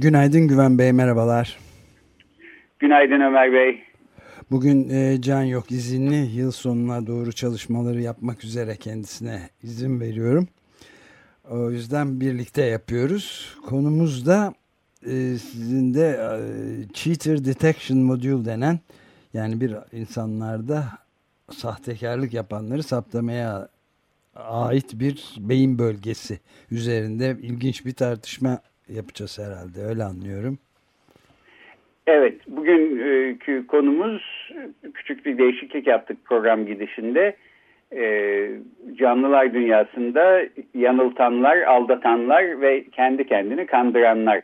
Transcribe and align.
Günaydın 0.00 0.48
Güven 0.48 0.78
Bey, 0.78 0.92
merhabalar. 0.92 1.58
Günaydın 2.78 3.20
Ömer 3.20 3.52
Bey. 3.52 3.82
Bugün 4.50 4.88
e, 4.88 5.20
Can 5.20 5.42
yok 5.42 5.70
izinli 5.70 6.36
yıl 6.36 6.50
sonuna 6.50 7.06
doğru 7.06 7.32
çalışmaları 7.32 8.02
yapmak 8.02 8.44
üzere 8.44 8.76
kendisine 8.76 9.40
izin 9.62 10.00
veriyorum. 10.00 10.48
O 11.50 11.70
yüzden 11.70 12.20
birlikte 12.20 12.62
yapıyoruz. 12.62 13.56
Konumuz 13.66 14.26
da 14.26 14.54
e, 15.02 15.38
sizin 15.38 15.94
de 15.94 16.08
e, 16.08 16.40
Cheater 16.92 17.44
Detection 17.44 17.98
Module 17.98 18.44
denen 18.44 18.80
yani 19.34 19.60
bir 19.60 19.74
insanlarda 19.92 20.84
sahtekarlık 21.50 22.34
yapanları 22.34 22.82
saptamaya 22.82 23.68
ait 24.34 25.00
bir 25.00 25.34
beyin 25.38 25.78
bölgesi 25.78 26.40
üzerinde 26.70 27.36
ilginç 27.42 27.86
bir 27.86 27.92
tartışma 27.92 28.58
yapacağız 28.88 29.38
herhalde 29.38 29.88
öyle 29.88 30.04
anlıyorum. 30.04 30.58
Evet 32.06 32.34
bugünkü 32.48 33.66
konumuz 33.66 34.50
küçük 34.94 35.26
bir 35.26 35.38
değişiklik 35.38 35.86
yaptık 35.86 36.24
program 36.24 36.66
gidişinde. 36.66 37.36
Ee, 37.96 38.50
canlılar 38.94 39.54
dünyasında 39.54 40.42
yanıltanlar, 40.74 41.58
aldatanlar 41.58 42.60
ve 42.60 42.84
kendi 42.92 43.26
kendini 43.26 43.66
kandıranlar 43.66 44.42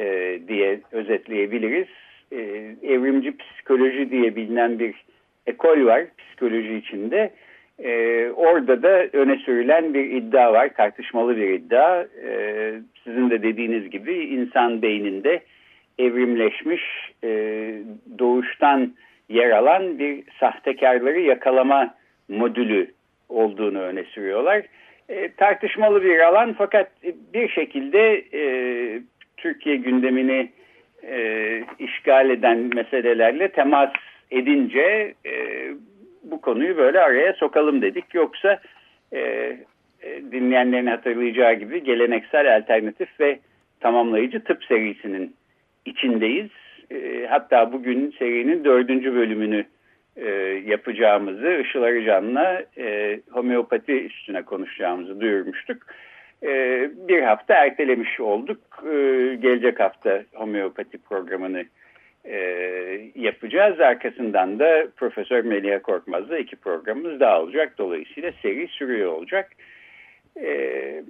e, 0.00 0.38
diye 0.48 0.80
özetleyebiliriz. 0.92 1.88
Ee, 2.32 2.74
evrimci 2.82 3.36
psikoloji 3.36 4.10
diye 4.10 4.36
bilinen 4.36 4.78
bir 4.78 4.94
ekol 5.46 5.84
var 5.84 6.04
psikoloji 6.18 6.74
içinde. 6.74 7.30
E, 7.84 8.26
orada 8.36 8.82
da 8.82 9.06
öne 9.12 9.36
sürülen 9.36 9.94
bir 9.94 10.10
iddia 10.10 10.52
var, 10.52 10.68
tartışmalı 10.68 11.36
bir 11.36 11.50
iddia. 11.50 12.02
E, 12.02 12.72
sizin 13.04 13.30
de 13.30 13.42
dediğiniz 13.42 13.90
gibi 13.90 14.14
insan 14.14 14.82
beyninde 14.82 15.40
evrimleşmiş, 15.98 16.82
e, 17.24 17.28
doğuştan 18.18 18.92
yer 19.28 19.50
alan 19.50 19.98
bir 19.98 20.24
sahtekarları 20.40 21.20
yakalama 21.20 21.94
modülü 22.28 22.90
olduğunu 23.28 23.80
öne 23.80 24.04
sürüyorlar. 24.04 24.62
E, 25.08 25.32
tartışmalı 25.32 26.04
bir 26.04 26.18
alan 26.18 26.54
fakat 26.58 26.90
bir 27.34 27.48
şekilde 27.48 28.24
e, 28.34 28.42
Türkiye 29.36 29.76
gündemini 29.76 30.50
e, 31.02 31.62
işgal 31.78 32.30
eden 32.30 32.70
meselelerle 32.74 33.48
temas 33.48 33.90
edince 34.30 35.14
e, 35.26 35.32
bu 36.22 36.40
konuyu 36.40 36.76
böyle 36.76 37.00
araya 37.00 37.32
sokalım 37.32 37.82
dedik. 37.82 38.14
Yoksa 38.14 38.60
e, 39.12 39.18
e, 40.02 40.22
dinleyenlerin 40.32 40.86
hatırlayacağı 40.86 41.54
gibi 41.54 41.82
geleneksel 41.82 42.56
alternatif 42.56 43.20
ve 43.20 43.38
tamamlayıcı 43.80 44.44
tıp 44.44 44.64
serisinin 44.64 45.34
içindeyiz. 45.84 46.50
E, 46.90 47.26
hatta 47.26 47.72
bugün 47.72 48.14
serinin 48.18 48.64
dördüncü 48.64 49.14
bölümünü 49.14 49.64
e, 50.16 50.28
yapacağımızı 50.66 51.62
Işıl 51.64 51.82
Arıcan'la 51.82 52.62
e, 52.78 53.20
homeopati 53.30 53.92
üstüne 53.92 54.42
konuşacağımızı 54.42 55.20
duyurmuştuk. 55.20 55.78
E, 56.42 56.50
bir 57.08 57.22
hafta 57.22 57.54
ertelemiş 57.54 58.20
olduk. 58.20 58.60
E, 58.84 58.90
gelecek 59.40 59.80
hafta 59.80 60.22
homeopati 60.34 60.98
programını 60.98 61.64
e, 62.28 62.38
yapacağız. 63.14 63.80
Arkasından 63.80 64.58
da 64.58 64.86
Profesör 64.96 65.44
Melih 65.44 65.78
Korkmaz'la 65.82 66.38
iki 66.38 66.56
programımız 66.56 67.20
daha 67.20 67.42
olacak. 67.42 67.74
Dolayısıyla 67.78 68.32
seri 68.42 68.68
sürüyor 68.68 69.12
olacak. 69.12 69.50
E, 70.40 71.02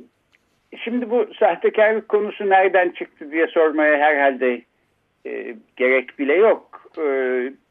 şimdi 0.84 1.10
bu 1.10 1.26
sahtekarlık 1.38 2.08
konusu 2.08 2.48
nereden 2.48 2.90
çıktı 2.90 3.32
diye 3.32 3.46
sormaya 3.46 3.98
herhalde 3.98 4.62
e, 5.26 5.56
gerek 5.76 6.18
bile 6.18 6.34
yok. 6.34 6.92
E, 6.98 7.02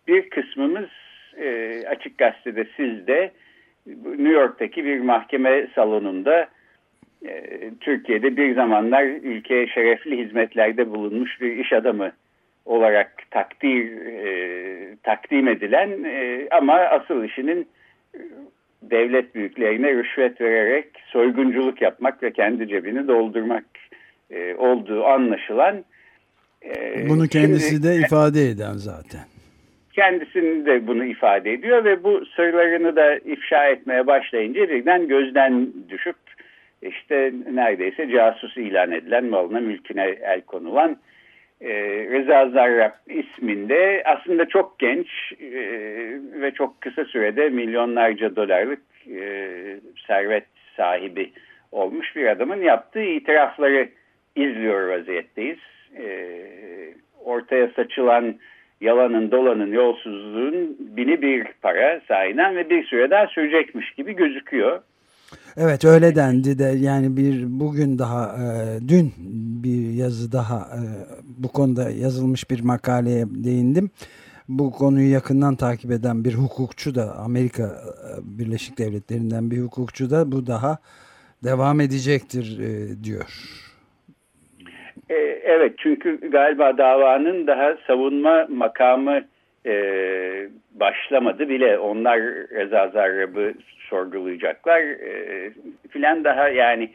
bir 0.08 0.30
kısmımız 0.30 0.90
e, 1.38 1.84
Açık 1.88 2.18
Gazete'de 2.18 2.68
sizde 2.78 3.32
New 4.06 4.30
York'taki 4.30 4.86
bir 4.86 5.00
mahkeme 5.00 5.68
salonunda 5.76 6.48
e, 7.26 7.44
Türkiye'de 7.80 8.38
bir 8.38 8.56
zamanlar 8.56 9.04
ülkeye 9.04 9.68
şerefli 9.68 10.26
hizmetlerde 10.26 10.92
bulunmuş 10.92 11.42
bir 11.42 11.58
iş 11.58 11.74
adamı 11.74 12.12
olarak 12.68 13.32
takdir 13.32 14.06
e, 14.06 14.96
takdim 15.04 15.48
edilen 15.48 16.04
e, 16.04 16.48
ama 16.52 16.74
asıl 16.74 17.24
işinin 17.24 17.68
e, 18.16 18.20
devlet 18.82 19.36
büyüklerine 19.36 19.94
rüşvet 19.94 20.42
vererek 20.42 20.86
soygunculuk 21.06 21.82
yapmak 21.82 22.24
ve 22.24 22.32
kendi 22.32 22.68
cebini 22.68 23.08
doldurmak 23.08 23.66
e, 24.32 24.56
olduğu 24.56 25.06
anlaşılan. 25.06 25.86
E, 26.66 27.10
Bunu 27.10 27.28
kendisi 27.28 27.70
şimdi, 27.70 27.88
de 27.88 27.96
ifade 27.96 28.50
eden 28.50 28.74
zaten. 28.74 29.22
Kendisini 29.94 30.66
de 30.66 30.88
bunu 30.88 31.06
ifade 31.06 31.54
ediyor 31.54 31.86
ve 31.86 32.04
bu 32.04 32.26
sırlarını 32.36 32.96
da 32.96 33.16
ifşa 33.16 33.68
etmeye 33.68 34.08
başlayınca 34.08 34.70
birden 34.70 35.08
gözden 35.08 35.68
düşüp 35.90 36.16
işte 36.82 37.34
neredeyse 37.54 38.10
casus 38.10 38.58
ilan 38.58 38.92
edilen 38.92 39.26
malına 39.26 39.60
mülküne 39.60 40.06
el 40.06 40.42
konulan 40.42 40.98
e, 41.62 41.70
Reza 42.12 42.50
Zarrab 42.50 42.92
isminde 43.08 44.04
aslında 44.06 44.46
çok 44.46 44.80
genç 44.80 45.08
e, 45.42 45.60
ve 46.42 46.52
çok 46.52 46.82
kısa 46.82 47.06
sürede 47.06 47.50
milyonlarca 47.50 48.36
dolarlık 48.36 48.82
e, 49.08 49.30
servet 50.08 50.46
sahibi 50.78 51.32
olmuş 51.72 52.16
bir 52.16 52.28
adamın 52.28 52.62
yaptığı 52.62 53.04
itirafları 53.04 53.90
izliyor 54.36 54.90
vaziyetteyiz. 54.90 55.60
E, 55.98 56.08
ortaya 57.24 57.68
saçılan 57.68 58.36
yalanın, 58.82 59.32
dolanın, 59.32 59.72
yolsuzluğun 59.72 60.78
bini 60.80 61.22
bir 61.22 61.48
para 61.62 62.02
sahiden 62.08 62.56
ve 62.56 62.70
bir 62.70 62.84
süre 62.84 63.10
daha 63.10 63.28
sürecekmiş 63.28 63.92
gibi 63.92 64.16
gözüküyor. 64.16 64.82
Evet 65.58 65.86
öyle 65.86 66.16
dendi 66.16 66.60
de 66.60 66.64
yani 66.64 67.18
bir 67.18 67.60
bugün 67.60 68.00
daha 68.00 68.36
e, 68.38 68.46
dün 68.88 69.14
bir 69.64 69.94
yazı 69.94 70.32
daha 70.32 70.58
e, 70.58 70.82
bu 71.38 71.48
konuda 71.48 71.90
yazılmış 71.90 72.52
bir 72.52 72.64
makaleye 72.64 73.26
değindim. 73.30 73.90
Bu 74.50 74.72
konuyu 74.72 75.12
yakından 75.12 75.56
takip 75.56 75.92
eden 75.92 76.26
bir 76.26 76.34
hukukçu 76.34 76.96
da 76.96 77.16
Amerika 77.16 77.64
e, 77.64 78.40
Birleşik 78.40 78.78
Devletleri'nden 78.78 79.52
bir 79.52 79.62
hukukçu 79.62 80.10
da 80.10 80.32
bu 80.32 80.48
daha 80.48 80.78
devam 81.44 81.82
edecektir 81.82 82.60
e, 82.60 83.04
diyor. 83.04 83.26
E, 85.10 85.16
evet 85.44 85.74
çünkü 85.78 86.32
galiba 86.32 86.78
davanın 86.78 87.48
daha 87.48 87.78
savunma 87.88 88.48
makamı 88.50 89.22
e, 89.68 89.74
başlamadı 90.72 91.50
bile. 91.50 91.78
Onlar 91.78 92.20
Reza 92.52 92.88
Zarrab'ı 92.88 93.54
sorgulayacaklar 93.90 94.82
e, 94.82 95.52
filan 95.90 96.24
daha 96.24 96.50
yani 96.50 96.90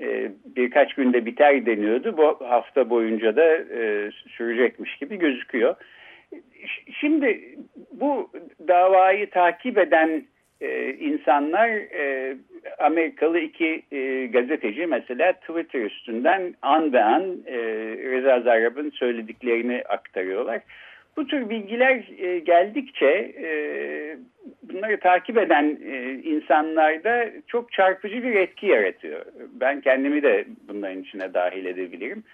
e, 0.00 0.30
birkaç 0.56 0.94
günde 0.94 1.26
biter 1.26 1.66
deniyordu. 1.66 2.16
Bu 2.16 2.48
hafta 2.48 2.90
boyunca 2.90 3.36
da 3.36 3.54
e, 3.54 4.10
sürecekmiş 4.28 4.96
gibi 4.96 5.18
gözüküyor. 5.18 5.74
Şimdi 7.00 7.56
bu 7.92 8.30
davayı 8.68 9.30
takip 9.30 9.78
eden 9.78 10.22
e, 10.60 10.92
insanlar 10.92 11.68
e, 11.68 12.36
Amerikalı 12.78 13.38
iki 13.38 13.82
e, 13.92 14.26
gazeteci 14.26 14.86
mesela 14.86 15.32
Twitter 15.32 15.80
üstünden 15.80 16.54
an 16.62 16.92
ve 16.92 17.02
an 17.04 17.22
e, 17.46 17.56
Reza 18.10 18.40
Zarrab'ın 18.40 18.90
söylediklerini 18.90 19.82
aktarıyorlar. 19.88 20.60
Bu 21.16 21.26
tür 21.26 21.50
bilgiler 21.50 22.04
e, 22.18 22.38
geldikçe 22.38 23.34
e, 23.42 23.48
bunları 24.62 25.00
takip 25.00 25.38
eden 25.38 25.78
e, 25.84 26.12
insanlarda 26.12 27.28
çok 27.46 27.72
çarpıcı 27.72 28.22
bir 28.22 28.34
etki 28.34 28.66
yaratıyor. 28.66 29.26
Ben 29.52 29.80
kendimi 29.80 30.22
de 30.22 30.44
bunların 30.68 31.00
içine 31.02 31.34
dahil 31.34 31.66
edebilirim. 31.66 32.24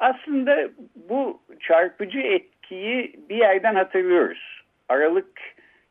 Aslında 0.00 0.68
bu 1.08 1.40
çarpıcı 1.60 2.18
etkiyi 2.18 3.12
bir 3.28 3.36
yerden 3.36 3.74
hatırlıyoruz. 3.74 4.62
Aralık 4.88 5.40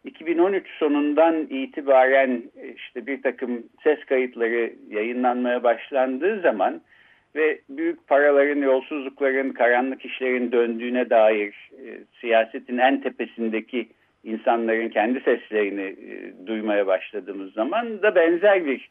2013 0.03 0.67
sonundan 0.79 1.35
itibaren 1.49 2.43
işte 2.75 3.07
bir 3.07 3.21
takım 3.21 3.63
ses 3.83 4.05
kayıtları 4.05 4.73
yayınlanmaya 4.89 5.63
başlandığı 5.63 6.41
zaman 6.41 6.81
ve 7.35 7.59
büyük 7.69 8.07
paraların, 8.07 8.61
yolsuzlukların, 8.61 9.51
karanlık 9.51 10.05
işlerin 10.05 10.51
döndüğüne 10.51 11.09
dair 11.09 11.69
e, 11.71 11.87
siyasetin 12.21 12.77
en 12.77 13.01
tepesindeki 13.01 13.89
insanların 14.23 14.89
kendi 14.89 15.19
seslerini 15.19 15.81
e, 15.81 16.47
duymaya 16.47 16.87
başladığımız 16.87 17.53
zaman 17.53 18.01
da 18.01 18.15
benzer 18.15 18.65
bir 18.65 18.89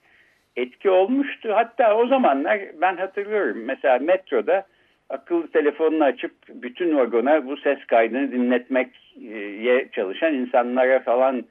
etki 0.56 0.91
olmuştu. 0.91 1.53
Hatta 1.53 1.97
o 1.97 2.06
zamanlar 2.06 2.61
ben 2.81 2.97
hatırlıyorum 2.97 3.65
mesela 3.65 3.99
metroda 3.99 4.67
akıllı 5.09 5.49
telefonunu 5.49 6.05
açıp 6.05 6.33
bütün 6.49 6.97
vagona 6.97 7.47
bu 7.47 7.56
ses 7.56 7.79
kaydını 7.87 8.33
dinletmeye 8.33 9.88
çalışan 9.93 10.35
insanlara 10.35 11.00
falan 11.00 11.45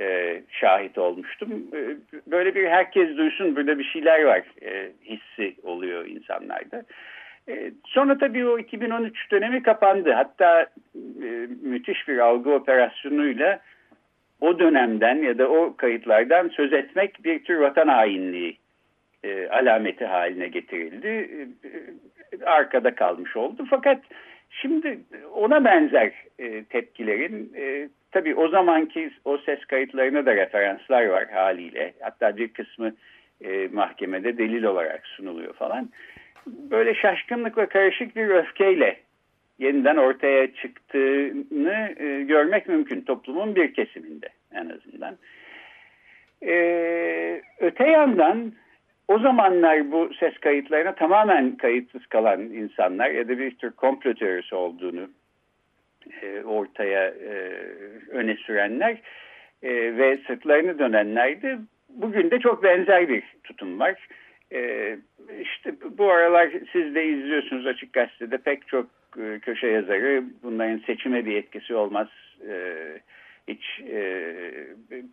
e, 0.00 0.42
şahit 0.50 0.98
olmuştum. 0.98 1.66
E, 1.74 1.80
böyle 2.26 2.54
bir 2.54 2.68
herkes 2.68 3.16
duysun 3.16 3.56
burada 3.56 3.78
bir 3.78 3.84
şeyler 3.84 4.22
var 4.24 4.42
e, 4.62 4.92
hissi 5.04 5.54
oluyor 5.62 6.06
insanlarda. 6.06 6.82
E, 7.48 7.72
sonra 7.86 8.18
tabii 8.18 8.46
o 8.46 8.58
2013 8.58 9.30
dönemi 9.30 9.62
kapandı. 9.62 10.12
Hatta 10.12 10.62
e, 11.22 11.46
müthiş 11.62 12.08
bir 12.08 12.18
algı 12.18 12.50
operasyonuyla 12.50 13.60
o 14.40 14.58
dönemden 14.58 15.16
ya 15.16 15.38
da 15.38 15.48
o 15.48 15.76
kayıtlardan 15.76 16.48
söz 16.48 16.72
etmek 16.72 17.24
bir 17.24 17.44
tür 17.44 17.56
vatan 17.56 17.88
hainliği 17.88 18.58
e, 19.24 19.48
alameti 19.48 20.04
haline 20.04 20.48
getirildi. 20.48 21.08
E, 21.64 22.44
arkada 22.44 22.94
kalmış 22.94 23.36
oldu. 23.36 23.66
Fakat 23.70 24.02
şimdi 24.50 24.98
ona 25.34 25.64
benzer 25.64 26.12
e, 26.38 26.64
tepkilerin 26.64 27.52
e, 27.56 27.88
tabii 28.12 28.34
o 28.34 28.48
zamanki 28.48 29.10
o 29.24 29.38
ses 29.38 29.64
kayıtlarına 29.64 30.26
da 30.26 30.36
referanslar 30.36 31.06
var 31.06 31.30
haliyle. 31.30 31.94
Hatta 32.00 32.36
bir 32.36 32.48
kısmı 32.48 32.92
e, 33.40 33.68
mahkemede 33.72 34.38
delil 34.38 34.64
olarak 34.64 35.06
sunuluyor 35.06 35.54
falan. 35.54 35.90
Böyle 36.46 36.94
şaşkınlık 36.94 37.58
ve 37.58 37.66
karışık 37.66 38.16
bir 38.16 38.28
öfkeyle 38.28 38.96
yeniden 39.58 39.96
ortaya 39.96 40.54
çıktığını 40.54 41.94
e, 41.96 42.22
görmek 42.22 42.68
mümkün 42.68 43.00
toplumun 43.00 43.54
bir 43.54 43.74
kesiminde 43.74 44.28
en 44.52 44.68
azından. 44.68 45.16
Ee, 46.42 47.42
öte 47.58 47.86
yandan 47.86 48.52
o 49.08 49.18
zamanlar 49.18 49.92
bu 49.92 50.10
ses 50.20 50.38
kayıtlarına 50.38 50.94
tamamen 50.94 51.56
kayıtsız 51.56 52.06
kalan 52.06 52.40
insanlar 52.40 53.10
ya 53.10 53.28
da 53.28 53.38
bir 53.38 53.50
tür 53.50 53.70
komplo 53.70 54.14
teorisi 54.14 54.54
olduğunu 54.54 55.08
e, 56.22 56.44
ortaya 56.44 57.06
e, 57.06 57.52
öne 58.10 58.36
sürenler 58.36 58.96
e, 59.62 59.70
ve 59.72 60.18
sırtlarını 60.26 60.78
dönenlerdi. 60.78 61.58
Bugün 61.88 62.30
de 62.30 62.38
çok 62.38 62.62
benzer 62.62 63.08
bir 63.08 63.22
tutum 63.44 63.80
var. 63.80 64.08
E, 64.52 64.96
işte 65.40 65.74
bu 65.98 66.10
aralar 66.10 66.50
siz 66.72 66.94
de 66.94 67.06
izliyorsunuz 67.06 67.66
Açık 67.66 67.92
Gazete'de 67.92 68.38
pek 68.38 68.68
çok 68.68 68.86
köşe 69.42 69.66
yazarı 69.66 70.24
bunların 70.42 70.78
seçime 70.86 71.26
bir 71.26 71.36
etkisi 71.36 71.74
olmaz 71.74 72.08
hiç 73.50 73.80
e, 73.90 74.32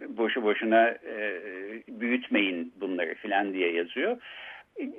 boşu 0.08 0.44
boşuna 0.44 0.88
e, 0.90 1.42
büyütmeyin 1.88 2.74
bunları 2.82 3.16
filan 3.16 3.54
diye 3.54 3.72
yazıyor. 3.74 4.18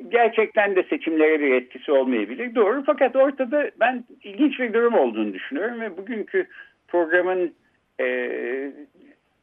Gerçekten 0.08 0.76
de 0.76 0.82
seçimlere 0.82 1.40
bir 1.40 1.52
etkisi 1.52 1.92
olmayabilir. 1.92 2.54
Doğru 2.54 2.82
fakat 2.86 3.16
ortada 3.16 3.70
ben 3.80 4.04
ilginç 4.22 4.60
bir 4.60 4.72
durum 4.72 4.94
olduğunu 4.94 5.34
düşünüyorum 5.34 5.80
ve 5.80 5.96
bugünkü 5.96 6.46
programın 6.88 7.54
e, 8.00 8.30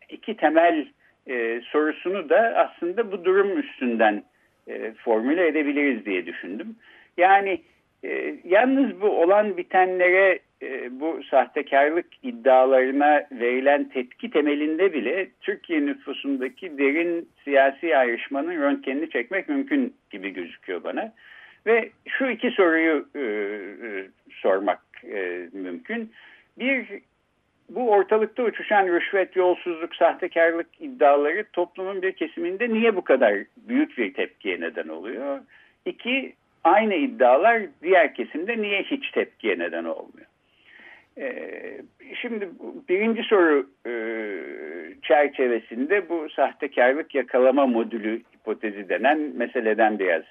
iki 0.10 0.38
temel 0.38 0.88
e, 1.28 1.62
sorusunu 1.62 2.30
da 2.30 2.38
aslında 2.40 3.12
bu 3.12 3.26
durum 3.26 3.60
üstünden 3.60 4.24
e, 4.68 4.94
formüle 4.94 5.48
edebiliriz 5.48 6.06
diye 6.06 6.26
düşündüm. 6.26 6.76
Yani 7.18 7.62
e, 8.04 8.36
yalnız 8.44 9.02
bu 9.02 9.10
olan 9.10 9.58
bitenlere 9.58 10.40
bu 10.92 11.24
sahtekarlık 11.24 12.06
iddialarına 12.24 13.28
verilen 13.32 13.90
tepki 13.90 14.30
temelinde 14.30 14.94
bile 14.94 15.28
Türkiye 15.42 15.86
nüfusundaki 15.86 16.78
derin 16.78 17.30
siyasi 17.44 17.98
ayrışmanın 17.98 18.62
röntgenini 18.62 19.10
çekmek 19.10 19.50
mümkün 19.50 19.96
gibi 20.10 20.30
gözüküyor 20.30 20.84
bana. 20.84 21.14
Ve 21.66 21.90
şu 22.08 22.28
iki 22.28 22.52
soruyu 22.52 23.08
e, 23.16 23.20
e, 23.20 24.08
sormak 24.32 24.82
e, 25.04 25.50
mümkün. 25.54 26.12
Bir, 26.60 26.88
bu 27.70 27.92
ortalıkta 27.92 28.44
uçuşan 28.44 28.88
rüşvet, 28.88 29.36
yolsuzluk, 29.36 29.96
sahtekarlık 29.96 30.68
iddiaları 30.80 31.46
toplumun 31.54 32.02
bir 32.02 32.12
kesiminde 32.12 32.70
niye 32.70 32.96
bu 32.96 33.04
kadar 33.04 33.34
büyük 33.58 33.98
bir 33.98 34.14
tepkiye 34.14 34.62
neden 34.62 34.88
oluyor? 34.88 35.40
İki, 35.86 36.34
aynı 36.64 36.96
iddialar 36.96 37.62
diğer 37.84 38.14
kesimde 38.14 38.62
niye 38.62 38.84
hiç 38.84 39.12
tepkiye 39.12 39.60
neden 39.60 39.84
olmuyor? 39.84 40.28
Ee, 41.18 41.82
şimdi 42.22 42.50
birinci 42.90 43.24
soru 43.24 43.70
e, 43.88 43.94
çerçevesinde 45.02 46.10
bu 46.10 46.30
sahtekarlık 46.30 47.16
yakalama 47.16 47.66
modülü 47.68 48.22
hipotezi 48.34 48.90
denen 48.90 49.20
meseleden 49.36 50.00
biraz 50.00 50.24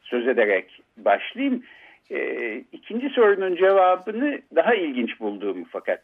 söz 0.00 0.28
ederek 0.28 0.82
başlayayım. 0.96 1.62
Ee, 2.10 2.56
ikinci 2.72 3.08
sorunun 3.08 3.56
cevabını 3.56 4.38
daha 4.54 4.74
ilginç 4.74 5.20
bulduğumu 5.20 5.64
fakat 5.70 6.02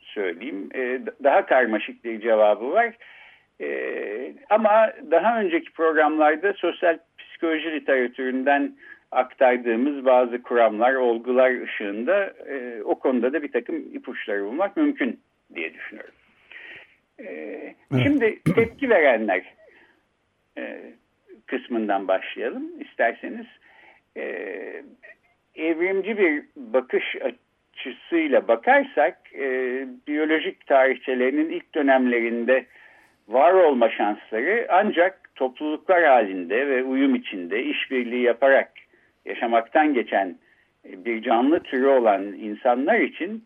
söyleyeyim. 0.00 0.68
Ee, 0.74 1.00
daha 1.24 1.46
karmaşık 1.46 2.04
bir 2.04 2.20
cevabı 2.20 2.70
var. 2.70 2.94
Ama 4.50 4.92
daha 5.10 5.40
önceki 5.40 5.72
programlarda 5.72 6.52
sosyal 6.52 6.98
psikoloji 7.18 7.72
literatüründen 7.72 8.72
aktardığımız 9.10 10.04
bazı 10.04 10.42
kuramlar, 10.42 10.94
olgular 10.94 11.62
ışığında 11.62 12.26
e, 12.26 12.82
o 12.82 12.98
konuda 12.98 13.32
da 13.32 13.42
bir 13.42 13.52
takım 13.52 13.76
ipuçları 13.76 14.44
bulmak 14.44 14.76
mümkün 14.76 15.20
diye 15.54 15.74
düşünüyorum. 15.74 16.14
E. 17.20 17.74
Şimdi 18.02 18.38
tepki 18.54 18.90
verenler 18.90 19.42
e, 20.58 20.80
kısmından 21.46 22.08
başlayalım 22.08 22.80
isterseniz. 22.80 23.46
E, 24.16 24.22
evrimci 25.54 26.18
bir 26.18 26.44
bakış 26.56 27.16
açısıyla 27.16 28.48
bakarsak 28.48 29.18
e, 29.34 29.46
biyolojik 30.06 30.66
tarihçelerinin 30.66 31.50
ilk 31.50 31.74
dönemlerinde 31.74 32.66
var 33.28 33.52
olma 33.52 33.90
şansları 33.90 34.66
ancak 34.70 35.34
topluluklar 35.34 36.04
halinde 36.04 36.68
ve 36.68 36.84
uyum 36.84 37.14
içinde 37.14 37.62
işbirliği 37.62 38.22
yaparak 38.22 38.72
yaşamaktan 39.28 39.94
geçen 39.94 40.36
e, 40.84 41.04
bir 41.04 41.22
canlı 41.22 41.60
türü 41.60 41.86
olan 41.86 42.22
insanlar 42.22 43.00
için 43.00 43.44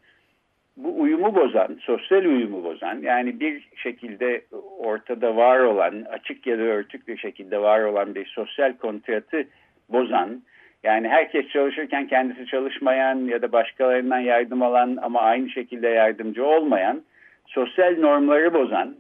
bu 0.77 1.01
uyumu 1.01 1.35
bozan, 1.35 1.79
sosyal 1.81 2.25
uyumu 2.25 2.65
bozan 2.65 2.99
yani 3.03 3.41
bir 3.41 3.69
şekilde 3.77 4.43
ortada 4.79 5.37
var 5.37 5.61
olan, 5.61 6.07
açık 6.11 6.47
ya 6.47 6.59
da 6.59 6.63
örtük 6.63 7.09
bir 7.09 7.17
şekilde 7.17 7.59
var 7.59 7.81
olan 7.81 8.15
bir 8.15 8.27
sosyal 8.27 8.73
kontratı 8.73 9.45
bozan, 9.89 10.43
yani 10.83 11.09
herkes 11.09 11.49
çalışırken 11.49 12.07
kendisi 12.07 12.47
çalışmayan 12.47 13.17
ya 13.17 13.43
da 13.43 13.53
başkalarından 13.53 14.19
yardım 14.19 14.63
alan 14.63 14.99
ama 15.03 15.21
aynı 15.21 15.51
şekilde 15.51 15.89
yardımcı 15.89 16.47
olmayan, 16.47 17.03
sosyal 17.47 17.99
normları 17.99 18.55
bozan, 18.55 18.97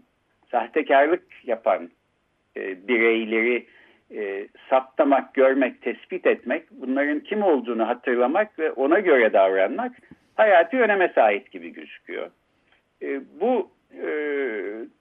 sahtekarlık 0.50 1.22
yapan 1.44 1.90
e, 2.56 2.88
bireyleri 2.88 3.66
e, 4.14 4.48
saptamak, 4.70 5.34
görmek, 5.34 5.82
tespit 5.82 6.26
etmek, 6.26 6.62
bunların 6.70 7.20
kim 7.20 7.42
olduğunu 7.42 7.88
hatırlamak 7.88 8.58
ve 8.58 8.72
ona 8.72 9.00
göre 9.00 9.32
davranmak 9.32 9.92
hayati 10.34 10.76
öneme 10.76 11.12
sahip 11.14 11.52
gibi 11.52 11.72
gözüküyor. 11.72 12.30
E, 13.02 13.20
bu 13.40 13.70
e, 14.02 14.08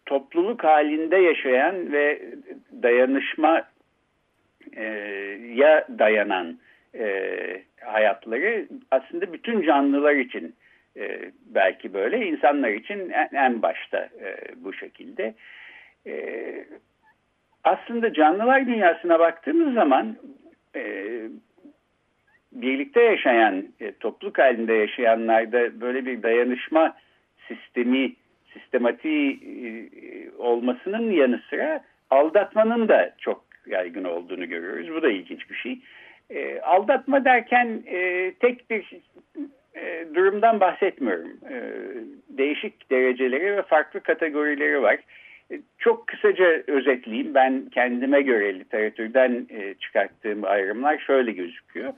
topluluk 0.06 0.64
halinde 0.64 1.18
yaşayan 1.18 1.92
ve 1.92 2.22
dayanışma 2.84 3.64
e, 4.76 4.84
ya 5.54 5.88
dayanan 6.00 6.60
e, 6.96 7.38
hayatları 7.82 8.68
aslında 8.92 9.34
bütün 9.34 9.62
canlılar 9.62 10.16
için 10.16 10.56
e, 10.98 11.32
belki 11.46 11.94
böyle, 11.94 12.28
insanlar 12.28 12.70
için 12.70 13.10
en, 13.10 13.30
en 13.34 13.62
başta 13.62 13.98
e, 13.98 14.38
bu 14.56 14.74
şekilde. 14.74 15.34
E, 16.08 16.66
aslında 17.64 18.14
canlılar 18.14 18.68
dünyasına 18.68 19.20
baktığımız 19.20 19.74
zaman 19.74 20.16
e, 20.76 21.06
birlikte 22.52 23.02
yaşayan, 23.02 23.66
e, 23.80 23.92
topluluk 23.92 24.40
halinde 24.40 24.74
yaşayanlarda 24.74 25.82
böyle 25.82 26.06
bir 26.06 26.24
dayanışma 26.24 26.96
sistemi, 27.48 28.14
sistematiği 28.54 29.32
e, 29.34 29.72
olmasının 30.38 31.12
yanı 31.12 31.42
sıra 31.50 31.84
aldatmanın 32.10 32.88
da 32.88 33.14
çok 33.18 33.44
yaygın 33.66 34.04
olduğunu 34.04 34.50
görüyoruz. 34.50 34.94
Bu 34.94 35.02
da 35.02 35.10
ilginç 35.10 35.50
bir 35.50 35.56
şey. 35.56 35.80
E, 36.30 36.62
aldatma 36.62 37.26
derken 37.26 37.84
e, 37.86 38.32
tek 38.40 38.70
bir 38.70 39.02
e, 39.76 40.06
durumdan 40.14 40.60
bahsetmiyorum. 40.60 41.32
E, 41.50 41.56
değişik 42.30 42.92
dereceleri 42.92 43.58
ve 43.58 43.62
farklı 43.62 44.00
kategorileri 44.00 44.82
var. 44.82 44.98
E, 45.52 45.60
çok 45.80 46.08
kısaca 46.08 46.64
özetleyeyim. 46.68 47.34
Ben 47.34 47.70
kendime 47.70 48.22
göre 48.22 48.60
literatürden 48.60 49.48
e, 49.50 49.74
çıkarttığım 49.74 50.44
ayrımlar 50.44 50.98
şöyle 50.98 51.32
gözüküyor. 51.32 51.94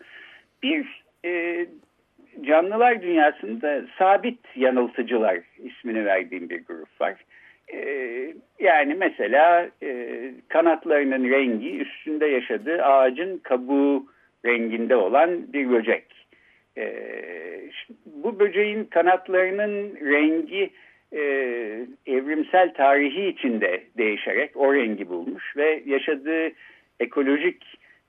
Bir, 0.64 1.04
e, 1.26 1.66
canlılar 2.42 3.02
dünyasında 3.02 3.82
sabit 3.98 4.40
yanıltıcılar 4.56 5.40
ismini 5.58 6.06
verdiğim 6.06 6.50
bir 6.50 6.66
grup 6.66 7.02
var. 7.02 7.16
Ee, 7.74 8.34
yani 8.60 8.96
mesela 8.96 9.70
e, 9.84 10.20
kanatlarının 10.48 11.30
rengi 11.30 11.78
üstünde 11.78 12.26
yaşadığı 12.26 12.84
ağacın 12.84 13.38
kabuğu 13.38 14.06
renginde 14.46 14.96
olan 14.96 15.54
bir 15.54 15.70
böcek. 15.70 16.06
Bu 18.06 18.40
böceğin 18.40 18.84
kanatlarının 18.84 19.96
rengi 19.96 20.70
e, 21.14 21.22
evrimsel 22.06 22.74
tarihi 22.74 23.28
içinde 23.28 23.84
değişerek 23.98 24.58
o 24.58 24.74
rengi 24.74 25.10
bulmuş 25.10 25.58
ve 25.58 25.84
yaşadığı 25.86 26.52
ekolojik 27.00 27.64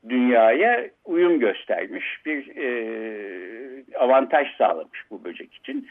dünyaya 0.08 0.86
uyum 1.04 1.40
göstermiş 1.40 2.26
bir 2.26 2.56
e, 2.56 3.98
avantaj 3.98 4.56
sağlamış 4.58 5.00
bu 5.10 5.24
böcek 5.24 5.54
için. 5.54 5.88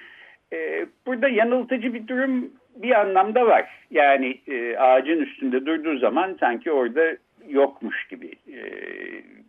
E, 0.54 0.86
burada 1.06 1.30
yanıltıcı 1.30 1.94
bir 1.94 2.08
durum 2.08 2.52
bir 2.76 3.00
anlamda 3.00 3.46
var. 3.46 3.70
Yani 3.92 4.38
e, 4.48 4.78
ağacın 4.78 5.22
üstünde 5.22 5.66
durduğu 5.66 5.98
zaman 5.98 6.38
sanki 6.40 6.72
orada 6.72 7.18
yokmuş 7.50 8.08
gibi 8.08 8.32
e, 8.48 8.60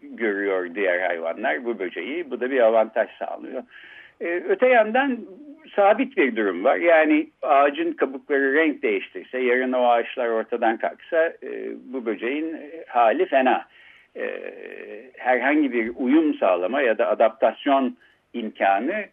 görüyor 0.03 0.75
diğer 0.75 1.07
hayvanlar 1.07 1.65
bu 1.65 1.79
böceği. 1.79 2.31
Bu 2.31 2.41
da 2.41 2.51
bir 2.51 2.61
avantaj 2.61 3.09
sağlıyor. 3.19 3.63
E, 4.21 4.27
öte 4.27 4.69
yandan 4.69 5.19
sabit 5.77 6.17
bir 6.17 6.37
durum 6.37 6.65
var. 6.65 6.77
Yani 6.77 7.31
ağacın 7.43 7.93
kabukları 7.93 8.55
renk 8.55 8.83
değiştirse, 8.83 9.39
yarın 9.39 9.73
o 9.73 9.87
ağaçlar 9.89 10.29
ortadan 10.29 10.77
kalksa 10.77 11.33
e, 11.43 11.71
bu 11.85 12.07
böceğin 12.07 12.57
hali 12.89 13.27
fena. 13.27 13.65
E, 14.17 14.41
herhangi 15.17 15.73
bir 15.73 15.93
uyum 15.97 16.35
sağlama 16.35 16.83
ya 16.83 16.99
da 16.99 17.09
adaptasyon 17.09 17.97
imkanı 18.33 19.05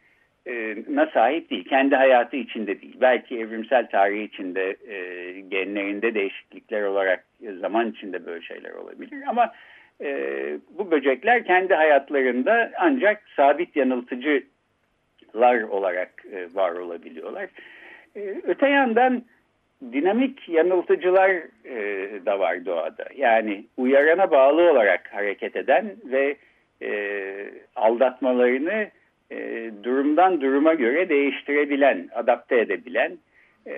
e, 0.47 0.75
na 0.89 1.05
sahip 1.05 1.49
değil. 1.49 1.63
Kendi 1.69 1.95
hayatı 1.95 2.35
içinde 2.35 2.81
değil. 2.81 2.95
Belki 3.01 3.39
evrimsel 3.39 3.87
tarihi 3.87 4.23
içinde 4.23 4.75
e, 4.87 5.31
genlerinde 5.41 6.13
değişiklikler 6.13 6.83
olarak 6.83 7.25
e, 7.43 7.51
zaman 7.51 7.91
içinde 7.91 8.25
böyle 8.25 8.41
şeyler 8.41 8.71
olabilir. 8.71 9.23
Ama 9.27 9.53
e, 10.01 10.13
bu 10.77 10.91
böcekler 10.91 11.45
kendi 11.45 11.73
hayatlarında 11.73 12.71
ancak 12.77 13.23
sabit 13.35 13.75
yanıltıcılar 15.35 15.61
olarak 15.61 16.11
e, 16.31 16.47
var 16.55 16.71
olabiliyorlar. 16.71 17.47
E, 18.15 18.35
öte 18.43 18.67
yandan 18.69 19.23
dinamik 19.93 20.49
yanıltıcılar 20.49 21.31
e, 21.65 22.09
da 22.25 22.39
var 22.39 22.65
doğada. 22.65 23.05
Yani 23.15 23.65
uyarana 23.77 24.31
bağlı 24.31 24.71
olarak 24.71 25.13
hareket 25.13 25.55
eden 25.55 25.95
ve 26.05 26.35
e, 26.81 26.91
aldatmalarını 27.75 28.87
e, 29.31 29.71
durumdan 29.83 30.41
duruma 30.41 30.73
göre 30.73 31.09
değiştirebilen, 31.09 32.09
adapte 32.15 32.59
edebilen 32.59 33.17
e, 33.67 33.75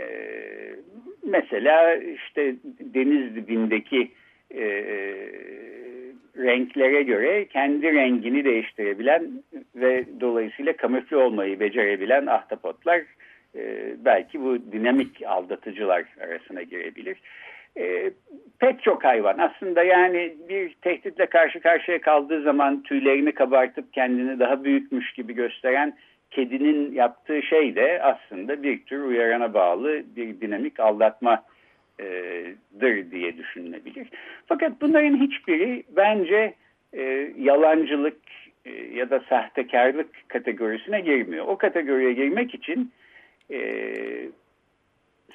mesela 1.24 1.96
işte 1.96 2.56
deniz 2.80 3.36
dibindeki 3.36 4.12
e, 4.56 4.64
renklere 6.38 7.04
göre 7.04 7.46
kendi 7.48 7.94
rengini 7.94 8.46
değiştirebilen 8.46 9.32
ve 9.76 10.06
dolayısıyla 10.22 10.78
kamufle 10.78 11.18
olmayı 11.18 11.60
becerebilen 11.60 12.26
ahtapotlar 12.26 13.02
e, 13.56 13.94
belki 14.06 14.42
bu 14.42 14.72
dinamik 14.72 15.22
aldatıcılar 15.26 16.04
arasına 16.22 16.62
girebilir. 16.62 17.18
E, 17.78 18.12
pek 18.60 18.84
çok 18.84 19.04
hayvan 19.04 19.38
aslında 19.38 19.84
yani 19.84 20.34
bir 20.50 20.74
tehditle 20.82 21.26
karşı 21.26 21.60
karşıya 21.60 22.02
kaldığı 22.02 22.42
zaman 22.42 22.84
tüylerini 22.84 23.32
kabartıp 23.32 23.94
kendini 23.94 24.40
daha 24.40 24.64
büyükmüş 24.64 25.14
gibi 25.14 25.34
gösteren 25.34 25.98
kedinin 26.32 26.92
yaptığı 26.92 27.42
şey 27.42 27.76
de 27.76 28.02
aslında 28.04 28.64
bir 28.64 28.86
tür 28.86 29.04
uyarana 29.04 29.54
bağlı 29.54 30.04
bir 30.16 30.42
dinamik 30.42 30.80
aldatmadır 32.00 33.12
diye 33.12 33.38
düşünülebilir. 33.38 34.08
Fakat 34.46 34.82
bunların 34.82 35.18
hiçbiri 35.22 35.84
bence 35.96 36.54
e, 36.94 37.32
yalancılık 37.38 38.18
e, 38.66 38.72
ya 38.72 39.10
da 39.10 39.20
sahtekarlık 39.30 40.10
kategorisine 40.28 41.00
girmiyor. 41.00 41.46
O 41.48 41.58
kategoriye 41.58 42.14
girmek 42.14 42.56
için 42.56 42.92
e, 43.52 43.60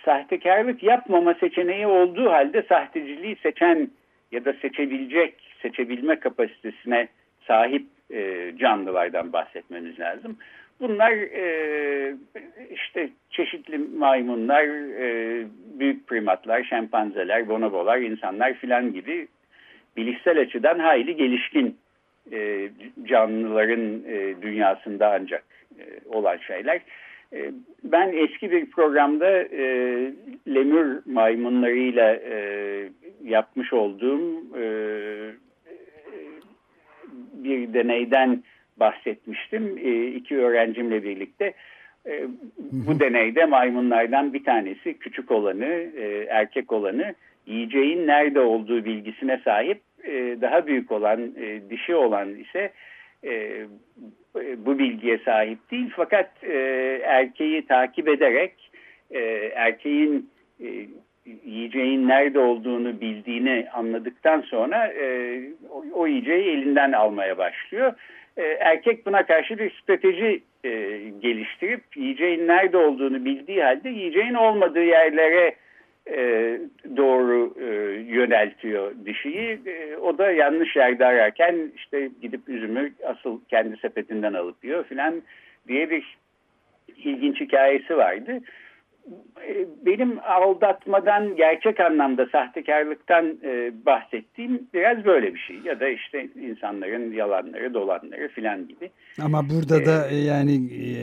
sahtekarlık 0.04 0.82
yapmama 0.82 1.34
seçeneği 1.34 1.86
olduğu 1.86 2.30
halde 2.30 2.62
sahteciliği 2.62 3.36
seçen 3.36 3.90
ya 4.32 4.44
da 4.44 4.52
seçebilecek, 4.52 5.34
seçebilme 5.62 6.20
kapasitesine 6.20 7.08
sahip 7.46 7.86
e, 8.10 8.52
canlılardan 8.58 9.32
bahsetmemiz 9.32 10.00
lazım. 10.00 10.36
Bunlar 10.80 11.12
e, 11.12 12.14
işte 12.70 13.10
çeşitli 13.30 13.78
maymunlar, 13.78 14.64
e, 15.00 15.46
büyük 15.80 16.06
primatlar, 16.06 16.64
şempanzeler, 16.64 17.48
bonobolar, 17.48 17.98
insanlar 17.98 18.54
filan 18.54 18.92
gibi 18.92 19.28
bilişsel 19.96 20.40
açıdan 20.40 20.78
hayli 20.78 21.16
gelişkin 21.16 21.76
e, 22.32 22.70
canlıların 23.04 24.02
e, 24.06 24.42
dünyasında 24.42 25.12
ancak 25.12 25.44
e, 25.78 25.84
olan 26.08 26.36
şeyler. 26.36 26.80
Ee, 27.32 27.50
ben 27.84 28.12
eski 28.12 28.50
bir 28.50 28.70
programda 28.70 29.30
e, 29.42 29.64
lemur 30.48 31.02
maymunlarıyla 31.06 32.14
e, 32.14 32.88
yapmış 33.24 33.72
olduğum 33.72 34.40
e, 34.58 34.64
bir 37.32 37.74
deneyden 37.74 38.42
bahsetmiştim. 38.76 39.78
E, 39.78 40.06
iki 40.06 40.38
öğrencimle 40.38 41.02
birlikte. 41.02 41.44
E, 41.44 41.54
bu 42.72 43.00
deneyde 43.00 43.44
maymunlardan 43.44 44.34
bir 44.34 44.44
tanesi 44.44 44.98
küçük 44.98 45.30
olanı, 45.30 45.64
e, 45.96 46.26
erkek 46.28 46.72
olanı 46.72 47.14
yiyeceğin 47.46 48.06
nerede 48.06 48.40
olduğu 48.40 48.84
bilgisine 48.84 49.40
sahip. 49.44 49.80
E, 50.04 50.36
daha 50.40 50.66
büyük 50.66 50.92
olan, 50.92 51.20
e, 51.20 51.70
dişi 51.70 51.94
olan 51.94 52.34
ise 52.34 52.72
e, 53.24 53.66
bu 54.56 54.78
bilgiye 54.78 55.18
sahip 55.18 55.70
değil 55.70 55.90
fakat 55.96 56.30
e, 56.44 56.56
erkeği 57.04 57.66
takip 57.66 58.08
ederek 58.08 58.70
e, 59.10 59.20
erkeğin 59.54 60.30
e, 60.60 60.66
yiyeceğin 61.44 62.08
nerede 62.08 62.38
olduğunu 62.38 63.00
bildiğini 63.00 63.66
anladıktan 63.72 64.40
sonra 64.40 64.86
e, 64.86 65.40
o, 65.70 65.84
o 65.92 66.06
yiyeceği 66.06 66.48
elinden 66.48 66.92
almaya 66.92 67.38
başlıyor. 67.38 67.92
E, 68.38 68.42
erkek 68.42 69.06
buna 69.06 69.26
karşı 69.26 69.58
bir 69.58 69.70
strateji 69.82 70.42
e, 70.64 70.70
geliştirip 71.20 71.96
yiyeceğin 71.96 72.48
nerede 72.48 72.76
olduğunu 72.76 73.24
bildiği 73.24 73.62
halde 73.62 73.88
yiyeceğin 73.88 74.34
olmadığı 74.34 74.84
yerlere 74.84 75.54
e, 76.10 76.60
doğru 76.96 77.54
e, 77.60 77.66
yöneltiyor 78.00 78.92
dişiyi. 79.04 79.60
E, 79.66 79.96
o 79.96 80.18
da 80.18 80.30
yanlış 80.30 80.76
yerde 80.76 81.06
ararken 81.06 81.72
işte 81.76 82.10
gidip 82.22 82.48
üzümü 82.48 82.92
asıl 83.04 83.40
kendi 83.48 83.76
sepetinden 83.76 84.32
alıp 84.32 84.64
yiyor 84.64 84.84
filan 84.84 85.22
diye 85.68 85.90
bir 85.90 86.16
ilginç 86.96 87.40
hikayesi 87.40 87.96
vardı. 87.96 88.32
E, 88.32 88.40
benim 89.86 90.18
aldatmadan, 90.18 91.36
gerçek 91.36 91.80
anlamda 91.80 92.26
sahtekarlıktan 92.26 93.38
e, 93.44 93.72
bahsettiğim 93.86 94.68
biraz 94.74 95.04
böyle 95.04 95.34
bir 95.34 95.38
şey. 95.38 95.56
Ya 95.64 95.80
da 95.80 95.88
işte 95.88 96.28
insanların 96.40 97.12
yalanları, 97.12 97.74
dolanları 97.74 98.28
filan 98.28 98.68
gibi. 98.68 98.90
Ama 99.22 99.50
burada 99.50 99.80
ee, 99.80 99.86
da 99.86 100.10
yani 100.10 100.54
e, 100.72 100.94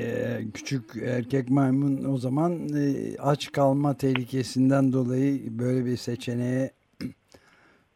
küçük 0.53 0.83
erkek 1.17 1.49
maymun 1.49 2.13
o 2.13 2.17
zaman 2.17 2.53
e, 2.53 3.17
aç 3.19 3.51
kalma 3.51 3.97
tehlikesinden 3.97 4.93
dolayı 4.93 5.39
böyle 5.59 5.85
bir 5.85 5.97
seçeneğe 5.97 6.71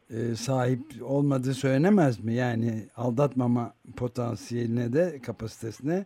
e, 0.10 0.36
sahip 0.36 0.80
olmadığı 1.01 1.54
söylenemez 1.54 2.24
mi? 2.24 2.34
Yani 2.34 2.72
aldatmama 2.96 3.74
potansiyeline 3.98 4.94
de 4.94 5.20
kapasitesine 5.25 6.06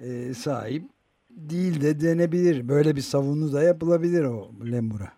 e, 0.00 0.34
sahip 0.34 0.82
değil 1.36 1.82
de 1.82 2.00
denebilir. 2.00 2.68
Böyle 2.68 2.96
bir 2.96 3.00
savunu 3.00 3.52
da 3.52 3.62
yapılabilir 3.62 4.24
o 4.24 4.50
lemura. 4.72 5.08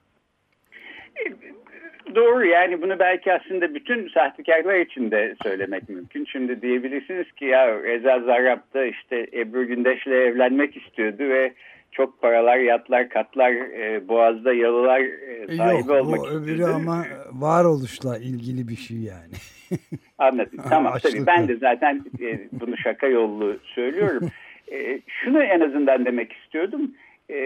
Doğru 2.15 2.47
yani 2.47 2.83
bunu 2.83 2.99
belki 2.99 3.33
aslında 3.33 3.75
bütün 3.75 4.09
sahtekarlar 4.09 4.75
için 4.75 5.11
de 5.11 5.35
söylemek 5.43 5.89
mümkün. 5.89 6.25
Şimdi 6.25 6.63
diyebilirsiniz 6.63 7.33
ki 7.33 7.45
ya 7.45 7.83
Reza 7.83 8.21
Zarrab 8.21 8.75
da 8.75 8.85
işte 8.85 9.27
Ebru 9.33 9.67
Gündeş'le 9.67 10.07
evlenmek 10.07 10.77
istiyordu 10.77 11.19
ve 11.19 11.53
çok 11.93 12.23
paralar, 12.23 12.57
yatlar, 12.57 13.09
katlar, 13.09 13.53
e, 13.53 14.09
boğazda 14.09 14.53
yalılar 14.53 15.01
e, 15.01 15.57
sahibi 15.57 15.89
Yok, 15.89 15.91
olmak 15.91 16.21
istiyordu. 16.21 16.45
öbürü 16.45 16.65
ama 16.65 17.05
varoluşla 17.33 18.19
ilgili 18.19 18.69
bir 18.69 18.77
şey 18.77 18.97
yani. 18.97 19.35
Anladım. 20.19 20.59
Tamam 20.69 20.95
tabii 21.03 21.27
ben 21.27 21.49
de 21.49 21.57
zaten 21.57 22.05
e, 22.21 22.49
bunu 22.53 22.77
şaka 22.77 23.07
yollu 23.07 23.59
söylüyorum. 23.75 24.31
E, 24.73 25.01
şunu 25.07 25.43
en 25.43 25.61
azından 25.61 26.05
demek 26.05 26.33
istiyordum. 26.33 26.95
E, 27.31 27.37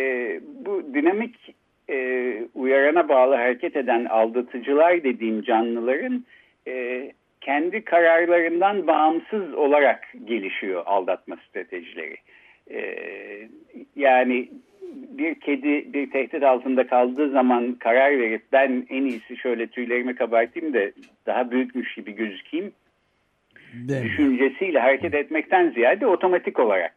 bu 0.65 0.95
dinamik 0.95 1.55
e, 1.91 2.37
uyarana 2.55 3.09
bağlı 3.09 3.35
hareket 3.35 3.77
eden 3.77 4.05
aldatıcılar 4.05 5.05
dediğim 5.05 5.43
canlıların 5.43 6.25
e, 6.69 7.12
kendi 7.41 7.85
kararlarından 7.85 8.87
bağımsız 8.87 9.55
olarak 9.55 10.15
gelişiyor 10.25 10.83
aldatma 10.87 11.37
stratejileri. 11.49 12.17
E, 12.71 12.97
yani 13.97 14.49
bir 14.93 15.35
kedi 15.35 15.93
bir 15.93 16.11
tehdit 16.11 16.43
altında 16.43 16.87
kaldığı 16.87 17.31
zaman 17.31 17.73
karar 17.73 18.19
verip 18.19 18.43
ben 18.53 18.87
en 18.91 19.05
iyisi 19.05 19.37
şöyle 19.37 19.67
tüylerimi 19.67 20.15
kabartayım 20.15 20.75
da 20.75 20.81
daha 21.27 21.50
büyükmüş 21.50 21.95
gibi 21.95 22.12
gözükeyim 22.12 22.73
Değil 23.75 24.05
düşüncesiyle 24.05 24.79
hareket 24.79 25.15
etmekten 25.15 25.71
ziyade 25.71 26.07
otomatik 26.07 26.59
olarak 26.59 26.95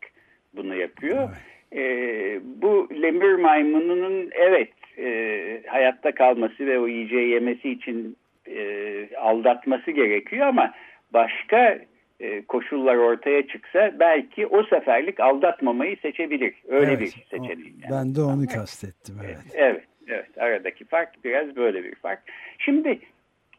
bunu 0.55 0.75
yapıyor. 0.75 1.29
Evet. 1.29 1.53
E, 1.75 2.39
bu 2.61 2.89
lemur 3.01 3.35
maymununun 3.35 4.29
evet 4.33 4.69
e, 4.97 5.61
hayatta 5.67 6.15
kalması 6.15 6.65
ve 6.65 6.79
o 6.79 6.87
yiyeceği 6.87 7.29
yemesi 7.29 7.69
için 7.69 8.17
e, 8.47 9.15
aldatması 9.17 9.91
gerekiyor 9.91 10.47
ama 10.47 10.73
başka 11.13 11.79
e, 12.19 12.41
koşullar 12.41 12.95
ortaya 12.95 13.47
çıksa 13.47 13.91
belki 13.99 14.47
o 14.47 14.63
seferlik 14.63 15.19
aldatmamayı 15.19 15.97
seçebilir. 15.97 16.53
Öyle 16.67 16.91
evet, 16.91 17.01
bir 17.01 17.07
seçeneği. 17.07 17.73
Yani. 17.81 17.91
Ben 17.91 18.15
de 18.15 18.21
onu 18.21 18.47
kastettim. 18.47 19.15
Evet. 19.25 19.37
evet, 19.53 19.83
evet. 20.07 20.37
Aradaki 20.37 20.85
fark 20.85 21.23
biraz 21.23 21.55
böyle 21.55 21.83
bir 21.83 21.95
fark. 21.95 22.19
Şimdi 22.57 22.99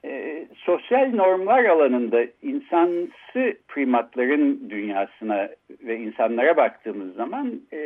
e, 0.04 0.46
sosyal 0.56 1.14
normlar 1.14 1.64
alanında 1.64 2.25
insansı 2.42 3.58
primatların 3.68 4.70
dünyasına 4.70 5.49
ve 5.82 5.96
insanlara 5.96 6.56
baktığımız 6.56 7.14
zaman 7.14 7.61
e, 7.73 7.78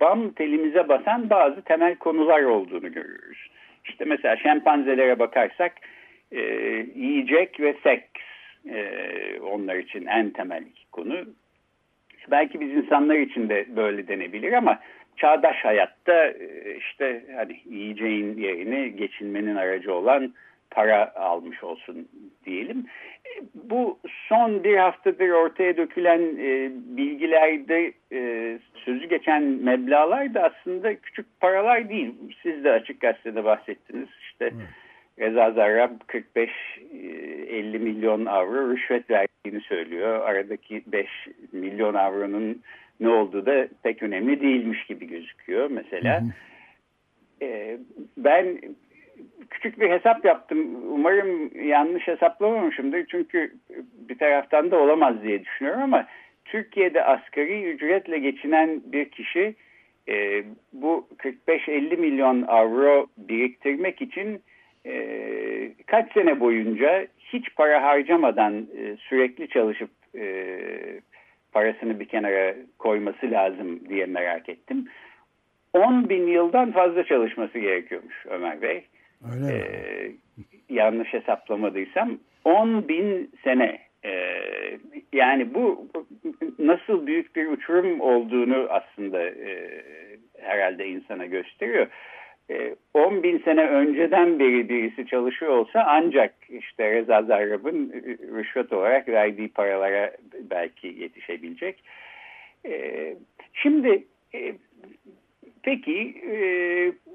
bam 0.00 0.30
telimize 0.30 0.88
basan 0.88 1.30
bazı 1.30 1.62
temel 1.62 1.96
konular 1.96 2.42
olduğunu 2.42 2.92
görüyoruz. 2.92 3.48
İşte 3.84 4.04
mesela 4.04 4.36
şempanzelere 4.36 5.18
bakarsak 5.18 5.72
e, 6.32 6.40
yiyecek 6.94 7.60
ve 7.60 7.74
seks 7.82 8.22
e, 8.70 8.86
onlar 9.40 9.76
için 9.76 10.06
en 10.06 10.30
temel 10.30 10.62
iki 10.62 10.90
konu. 10.90 11.14
Belki 12.30 12.60
biz 12.60 12.70
insanlar 12.70 13.14
için 13.14 13.48
de 13.48 13.66
böyle 13.76 14.08
denebilir 14.08 14.52
ama 14.52 14.80
çağdaş 15.16 15.56
hayatta 15.64 16.26
e, 16.26 16.76
işte 16.78 17.22
hani 17.36 17.60
yiyeceğin 17.64 18.36
yerini 18.38 18.96
geçinmenin 18.96 19.56
aracı 19.56 19.94
olan 19.94 20.34
para 20.76 21.12
almış 21.14 21.64
olsun 21.64 22.08
diyelim. 22.46 22.86
E, 23.26 23.30
bu 23.54 23.98
son 24.28 24.64
bir 24.64 24.76
haftadır 24.76 25.28
ortaya 25.28 25.76
dökülen 25.76 26.20
e, 26.20 26.70
bilgilerde 26.96 27.92
e, 28.12 28.58
sözü 28.74 29.08
geçen 29.08 29.42
meblalar 29.42 30.34
da 30.34 30.42
aslında 30.42 30.94
küçük 30.94 31.40
paralar 31.40 31.88
değil. 31.88 32.14
Siz 32.42 32.64
de 32.64 32.70
açık 32.70 33.00
gazetede 33.00 33.44
bahsettiniz. 33.44 34.08
İşte 34.20 34.44
evet. 34.44 34.68
Reza 35.18 35.50
Zarrab 35.50 35.90
45-50 36.08 37.78
milyon 37.78 38.26
avro 38.26 38.70
rüşvet 38.70 39.10
verdiğini 39.10 39.60
söylüyor. 39.60 40.20
Aradaki 40.20 40.82
5 40.86 41.08
milyon 41.52 41.94
avronun 41.94 42.62
ne 43.00 43.08
olduğu 43.08 43.46
da 43.46 43.68
pek 43.82 44.02
önemli 44.02 44.40
değilmiş 44.40 44.86
gibi 44.86 45.06
gözüküyor 45.06 45.70
mesela. 45.70 46.20
Hı 46.20 46.24
hı. 46.24 46.30
Ee, 47.42 47.78
ben 48.16 48.58
küçük 49.50 49.80
bir 49.80 49.90
hesap 49.90 50.24
yaptım. 50.24 50.82
Umarım 50.90 51.50
yanlış 51.68 52.08
hesaplamamışımdır. 52.08 53.06
Çünkü 53.06 53.52
bir 54.08 54.18
taraftan 54.18 54.70
da 54.70 54.78
olamaz 54.78 55.22
diye 55.22 55.44
düşünüyorum 55.44 55.82
ama 55.82 56.06
Türkiye'de 56.44 57.04
asgari 57.04 57.62
ücretle 57.62 58.18
geçinen 58.18 58.80
bir 58.86 59.10
kişi 59.10 59.54
e, 60.08 60.44
bu 60.72 61.08
45-50 61.18 61.96
milyon 61.96 62.42
avro 62.42 63.06
biriktirmek 63.16 64.02
için 64.02 64.42
e, 64.86 65.72
kaç 65.86 66.12
sene 66.12 66.40
boyunca 66.40 67.06
hiç 67.18 67.54
para 67.54 67.82
harcamadan 67.82 68.66
e, 68.78 68.96
sürekli 68.96 69.48
çalışıp 69.48 69.90
e, 70.18 70.60
parasını 71.52 72.00
bir 72.00 72.04
kenara 72.04 72.54
koyması 72.78 73.30
lazım 73.30 73.88
diye 73.88 74.06
merak 74.06 74.48
ettim. 74.48 74.88
10 75.72 76.08
bin 76.08 76.26
yıldan 76.26 76.72
fazla 76.72 77.04
çalışması 77.04 77.58
gerekiyormuş 77.58 78.26
Ömer 78.26 78.62
Bey. 78.62 78.84
Öyle 79.34 79.54
ee, 79.54 80.12
yanlış 80.68 81.12
hesaplamadıysam 81.12 82.18
10 82.44 82.88
bin 82.88 83.30
sene 83.44 83.78
ee, 84.04 84.78
yani 85.12 85.54
bu 85.54 85.88
nasıl 86.58 87.06
büyük 87.06 87.36
bir 87.36 87.46
uçurum 87.46 88.00
olduğunu 88.00 88.66
aslında 88.70 89.22
e, 89.22 89.70
herhalde 90.38 90.88
insana 90.88 91.26
gösteriyor. 91.26 91.86
10 92.94 93.22
bin 93.22 93.38
sene 93.38 93.66
önceden 93.68 94.38
beri 94.38 94.68
birisi 94.68 95.06
çalışıyor 95.06 95.52
olsa 95.52 95.84
ancak 95.86 96.34
işte 96.48 96.90
Reza 96.90 97.22
Zarrab'ın 97.22 97.92
rüşvet 98.36 98.72
olarak 98.72 99.08
verdiği 99.08 99.48
paralara 99.48 100.12
belki 100.50 100.86
yetişebilecek. 100.86 101.84
Şimdi 103.52 104.04
Peki 105.66 106.14
e, 106.32 106.38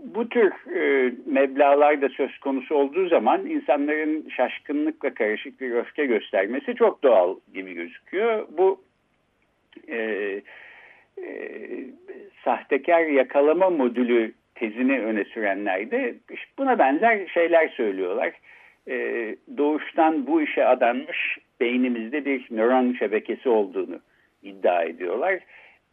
bu 0.04 0.30
tür 0.30 0.52
e, 0.76 1.14
meblalar 1.26 2.02
da 2.02 2.10
söz 2.10 2.38
konusu 2.38 2.76
olduğu 2.76 3.08
zaman 3.08 3.46
insanların 3.46 4.30
şaşkınlıkla 4.30 5.14
karışık 5.14 5.62
bir 5.62 5.72
öfke 5.72 6.06
göstermesi 6.06 6.76
çok 6.76 7.04
doğal 7.04 7.36
gibi 7.54 7.74
gözüküyor. 7.74 8.48
Bu 8.58 8.82
e, 9.88 9.98
e, 9.98 11.32
sahtekar 12.44 13.06
yakalama 13.06 13.70
modülü 13.70 14.34
tezini 14.56 15.00
öne 15.00 15.24
sürenler 15.24 15.92
de 15.92 16.16
buna 16.58 16.80
benzer 16.80 17.28
şeyler 17.28 17.68
söylüyorlar. 17.68 18.32
E, 18.88 18.96
doğuştan 19.58 20.28
bu 20.28 20.42
işe 20.42 20.66
adanmış 20.66 21.38
beynimizde 21.60 22.26
bir 22.26 22.48
nöron 22.52 22.94
şebekesi 22.94 23.50
olduğunu 23.50 24.00
iddia 24.44 24.84
ediyorlar. 24.84 25.40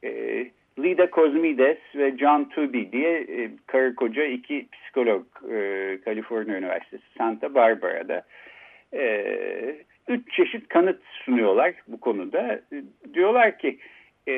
E, 0.05 0.45
Lida 0.79 1.11
Kozmides 1.11 1.79
ve 1.95 2.19
John 2.19 2.45
Tooby 2.45 2.83
diye 2.93 3.19
e, 3.19 3.51
karı 3.67 3.95
koca 3.95 4.25
iki 4.25 4.67
psikolog 4.73 5.27
e, 5.51 5.99
Kaliforniya 6.05 6.59
Üniversitesi 6.59 7.05
Santa 7.19 7.55
Barbara'da 7.55 8.23
e, 8.95 9.25
üç 10.09 10.33
çeşit 10.33 10.69
kanıt 10.69 11.01
sunuyorlar 11.25 11.75
bu 11.89 12.01
konuda. 12.01 12.61
E, 12.73 12.83
diyorlar 13.15 13.59
ki 13.59 13.79
e, 14.29 14.35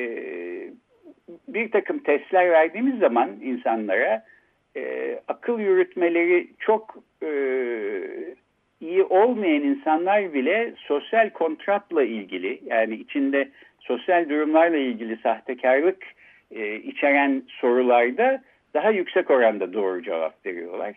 bir 1.48 1.70
takım 1.70 1.98
testler 1.98 2.50
verdiğimiz 2.50 2.98
zaman 2.98 3.31
insanlara 3.42 4.24
e, 4.76 5.14
akıl 5.29 5.61
yürütmeleri 5.61 6.48
çok 6.59 6.96
e, 7.22 7.31
iyi 8.81 9.03
olmayan 9.03 9.62
insanlar 9.62 10.35
bile 10.35 10.72
sosyal 10.76 11.31
kontratla 11.31 12.03
ilgili 12.03 12.61
yani 12.66 12.94
içinde 12.94 13.48
sosyal 13.81 14.29
durumlarla 14.29 14.76
ilgili 14.76 15.16
sahtekarlık 15.16 16.05
e, 16.51 16.77
içeren 16.77 17.43
sorularda 17.49 18.43
daha 18.75 18.91
yüksek 18.91 19.31
oranda 19.31 19.73
doğru 19.73 20.03
cevap 20.03 20.47
veriyorlar. 20.47 20.95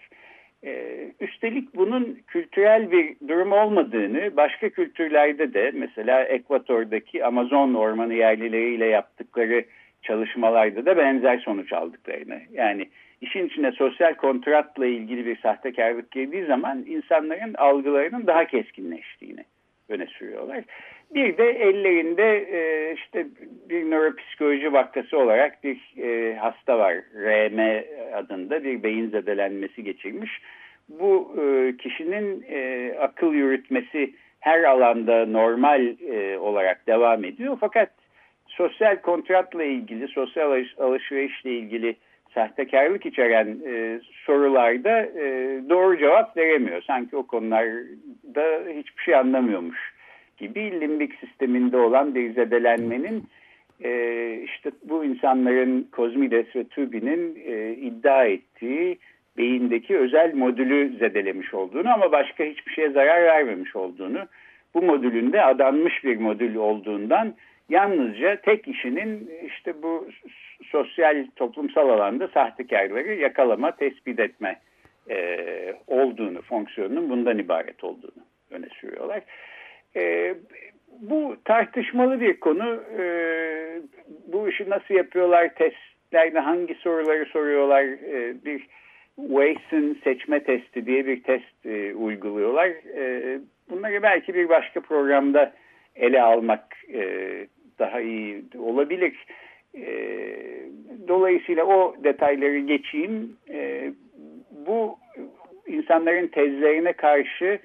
E, 0.65 0.97
üstelik 1.19 1.75
bunun 1.75 2.19
kültürel 2.27 2.91
bir 2.91 3.15
durum 3.27 3.51
olmadığını 3.51 4.37
başka 4.37 4.69
kültürlerde 4.69 5.53
de 5.53 5.71
mesela 5.73 6.23
Ekvator'daki 6.23 7.25
Amazon 7.25 7.73
ormanı 7.73 8.13
yerlileriyle 8.13 8.85
yaptıkları 8.85 9.65
çalışmalarda 10.01 10.85
da 10.85 10.97
benzer 10.97 11.37
sonuç 11.37 11.73
aldıklarını. 11.73 12.41
Yani 12.51 12.89
işin 13.21 13.47
içine 13.47 13.71
sosyal 13.71 14.13
kontratla 14.13 14.85
ilgili 14.85 15.25
bir 15.25 15.37
sahtekarlık 15.37 16.11
girdiği 16.11 16.45
zaman 16.45 16.85
insanların 16.87 17.53
algılarının 17.53 18.27
daha 18.27 18.45
keskinleştiğini 18.45 19.45
öne 19.89 20.05
sürüyorlar. 20.05 20.63
Bir 21.15 21.37
de 21.37 21.49
ellerinde 21.49 22.37
e, 22.51 22.93
işte 22.93 23.27
bir 23.69 23.91
nöropsikoloji 23.91 24.73
vakası 24.73 25.17
olarak 25.17 25.63
bir 25.63 25.93
e, 25.97 26.35
hasta 26.35 26.79
var. 26.79 26.93
RM 27.15 27.83
adında 28.13 28.63
bir 28.63 28.83
beyin 28.83 29.09
zedelenmesi 29.09 29.83
geçirmiş. 29.83 30.41
Bu 30.89 31.35
e, 31.41 31.77
kişinin 31.77 32.45
e, 32.49 32.91
akıl 32.99 33.33
yürütmesi 33.33 34.13
her 34.39 34.63
alanda 34.63 35.25
normal 35.25 35.95
e, 36.11 36.37
olarak 36.37 36.87
devam 36.87 37.23
ediyor. 37.23 37.57
Fakat 37.59 37.89
sosyal 38.47 38.95
kontratla 38.95 39.63
ilgili, 39.63 40.07
sosyal 40.07 40.51
alış 40.51 40.79
alışverişle 40.79 41.51
ilgili 41.51 41.95
sahtekarlık 42.33 43.05
içeren 43.05 43.57
e, 43.67 43.99
sorularda 44.25 45.01
e, 45.01 45.59
doğru 45.69 45.97
cevap 45.97 46.37
veremiyor. 46.37 46.81
Sanki 46.81 47.17
o 47.17 47.27
konularda 47.27 48.69
hiçbir 48.69 49.03
şey 49.03 49.15
anlamıyormuş 49.15 49.92
gibi 50.37 50.81
limbik 50.81 51.13
sisteminde 51.19 51.77
olan 51.77 52.15
bir 52.15 52.33
zedelenmenin 52.33 53.23
e, 53.83 54.39
işte 54.43 54.71
bu 54.83 55.05
insanların 55.05 55.87
Kozmides 55.91 56.55
ve 56.55 56.63
Tubi'nin 56.67 57.43
e, 57.45 57.73
iddia 57.73 58.25
ettiği 58.25 58.97
beyindeki 59.37 59.97
özel 59.97 60.33
modülü 60.33 60.97
zedelemiş 60.97 61.53
olduğunu 61.53 61.93
ama 61.93 62.11
başka 62.11 62.43
hiçbir 62.43 62.71
şeye 62.71 62.89
zarar 62.89 63.23
vermemiş 63.23 63.75
olduğunu 63.75 64.19
bu 64.73 64.81
modülünde 64.81 65.43
adanmış 65.43 66.03
bir 66.03 66.17
modül 66.17 66.55
olduğundan 66.55 67.33
yalnızca 67.69 68.35
tek 68.35 68.67
işinin 68.67 69.29
işte 69.47 69.73
bu 69.83 70.07
sosyal 70.65 71.25
toplumsal 71.35 71.89
alanda 71.89 72.27
sahtekarları 72.27 73.13
yakalama, 73.13 73.71
tespit 73.71 74.19
etme 74.19 74.59
e, 75.09 75.37
olduğunu, 75.87 76.41
fonksiyonunun 76.41 77.09
bundan 77.09 77.39
ibaret 77.39 77.83
olduğunu 77.83 78.23
öne 78.51 78.67
sürüyorlar. 78.81 79.21
E, 79.95 80.35
bu 81.01 81.37
tartışmalı 81.45 82.21
bir 82.21 82.39
konu. 82.39 82.83
E, 82.99 83.05
bu 84.27 84.49
işi 84.49 84.69
nasıl 84.69 84.93
yapıyorlar, 84.93 85.55
testlerde 85.55 86.39
hangi 86.39 86.75
soruları 86.75 87.25
soruyorlar, 87.25 87.83
e, 87.83 88.45
bir 88.45 88.67
Wason 89.15 89.97
seçme 90.03 90.43
testi 90.43 90.85
diye 90.85 91.07
bir 91.07 91.23
test 91.23 91.65
e, 91.65 91.95
uyguluyorlar. 91.95 92.67
E, 92.97 93.39
bunları 93.69 94.03
belki 94.03 94.33
bir 94.33 94.49
başka 94.49 94.81
programda 94.81 95.53
ele 95.95 96.21
almak 96.21 96.77
e, 96.93 97.01
daha 97.79 98.01
iyi 98.01 98.43
olabilir. 98.59 99.25
E, 99.75 99.87
dolayısıyla 101.07 101.65
o 101.65 101.95
detayları 102.03 102.59
geçeyim. 102.59 103.37
E, 103.49 103.91
bu 104.51 104.97
insanların 105.67 106.27
tezlerine 106.27 106.93
karşı 106.93 107.59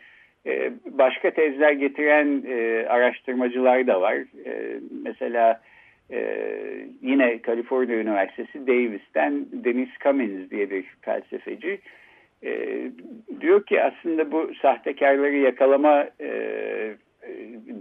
başka 0.90 1.30
tezler 1.30 1.72
getiren 1.72 2.42
e, 2.48 2.86
araştırmacılar 2.88 3.86
da 3.86 4.00
var. 4.00 4.14
E, 4.46 4.80
mesela 5.04 5.60
e, 6.10 6.46
yine 7.02 7.42
Kaliforniya 7.42 7.98
Üniversitesi 7.98 8.66
Davis'ten 8.66 9.46
Dennis 9.52 9.90
Cummins 10.00 10.50
diye 10.50 10.70
bir 10.70 10.84
felsefeci 11.02 11.80
e, 12.44 12.80
diyor 13.40 13.66
ki 13.66 13.82
aslında 13.82 14.32
bu 14.32 14.50
sahtekarları 14.62 15.36
yakalama 15.36 16.08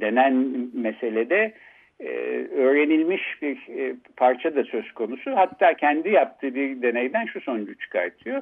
denen 0.01 0.47
meselede 0.73 1.53
e, 1.99 2.09
öğrenilmiş 2.55 3.41
bir 3.41 3.57
e, 3.77 3.95
parça 4.17 4.55
da 4.55 4.63
söz 4.63 4.91
konusu. 4.91 5.35
Hatta 5.35 5.73
kendi 5.73 6.09
yaptığı 6.09 6.55
bir 6.55 6.81
deneyden 6.81 7.25
şu 7.25 7.41
sonucu 7.41 7.77
çıkartıyor. 7.77 8.41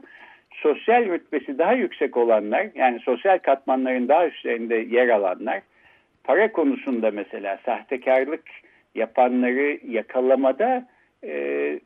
Sosyal 0.62 1.06
rütbesi 1.06 1.58
daha 1.58 1.74
yüksek 1.74 2.18
olanlar 2.18 2.68
yani 2.76 3.00
sosyal 3.00 3.38
katmanların 3.38 4.08
daha 4.08 4.28
üstlerinde 4.28 4.76
yer 4.76 5.10
alanlar 5.10 5.62
para 6.24 6.52
konusunda 6.52 7.12
mesela 7.12 7.60
sahtekarlık 7.66 8.44
yapanları 8.96 9.80
yakalamada 9.88 10.88
e, 11.24 11.34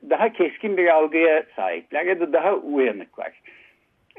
daha 0.10 0.34
keskin 0.34 0.78
bir 0.78 0.88
algıya 0.88 1.44
sahipler 1.56 2.06
ya 2.06 2.20
da 2.20 2.34
daha 2.34 2.56
uyanıklar. 2.56 3.42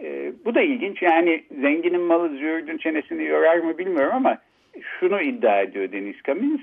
E, 0.00 0.32
bu 0.44 0.54
da 0.54 0.60
ilginç 0.60 1.02
yani 1.02 1.44
zenginin 1.60 2.00
malı 2.00 2.28
züğürdün 2.28 2.78
çenesini 2.78 3.24
yorar 3.24 3.56
mı 3.56 3.78
bilmiyorum 3.78 4.12
ama 4.14 4.38
şunu 4.82 5.20
iddia 5.22 5.60
ediyor 5.60 5.92
Deniz 5.92 6.16
Cummins. 6.24 6.60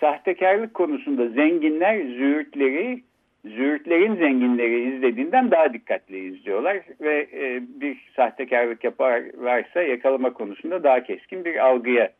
Sahtekarlık 0.00 0.74
konusunda 0.74 1.28
zenginler 1.28 1.96
züğürtleri, 1.96 3.02
züğürtlerin 3.44 4.16
zenginleri 4.16 4.96
izlediğinden 4.96 5.50
daha 5.50 5.72
dikkatli 5.72 6.18
izliyorlar 6.18 6.78
ve 7.00 7.26
e, 7.32 7.62
bir 7.80 8.10
sahtekarlık 8.16 8.84
yapar 8.84 9.22
varsa 9.36 9.82
yakalama 9.82 10.32
konusunda 10.32 10.82
daha 10.82 11.02
keskin 11.02 11.44
bir 11.44 11.66
algıya 11.66 12.10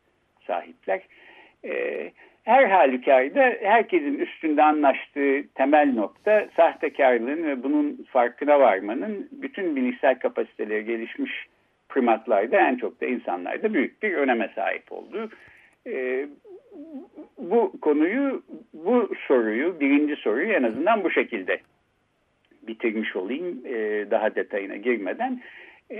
sahipler. 0.47 1.01
E, 1.65 2.11
her 2.43 2.65
halükarda 2.65 3.55
herkesin 3.61 4.19
üstünde 4.19 4.63
anlaştığı 4.63 5.43
temel 5.55 5.93
nokta 5.93 6.47
sahtekarlığın 6.55 7.43
ve 7.43 7.63
bunun 7.63 8.05
farkına 8.09 8.59
varmanın 8.59 9.29
bütün 9.31 9.75
bilişsel 9.75 10.19
kapasiteleri 10.19 10.85
gelişmiş 10.85 11.47
primatlarda 11.89 12.57
en 12.57 12.75
çok 12.75 13.01
da 13.01 13.05
insanlarda 13.05 13.73
büyük 13.73 14.03
bir 14.03 14.13
öneme 14.13 14.51
sahip 14.55 14.91
olduğu. 14.91 15.29
E, 15.87 16.27
bu 17.37 17.73
konuyu, 17.81 18.43
bu 18.85 19.09
soruyu, 19.27 19.79
birinci 19.79 20.15
soruyu 20.15 20.51
en 20.51 20.63
azından 20.63 21.03
bu 21.03 21.11
şekilde 21.11 21.59
bitirmiş 22.67 23.15
olayım 23.15 23.61
e, 23.65 24.05
daha 24.11 24.35
detayına 24.35 24.75
girmeden. 24.75 25.41
E, 25.89 25.99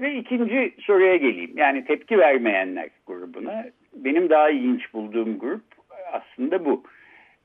ve 0.00 0.14
ikinci 0.14 0.74
soruya 0.80 1.16
geleyim. 1.16 1.52
Yani 1.56 1.84
tepki 1.84 2.18
vermeyenler 2.18 2.88
grubuna. 3.06 3.66
Benim 3.94 4.30
daha 4.30 4.50
ilginç 4.50 4.92
bulduğum 4.94 5.38
grup 5.38 5.64
aslında 6.12 6.64
bu. 6.64 6.82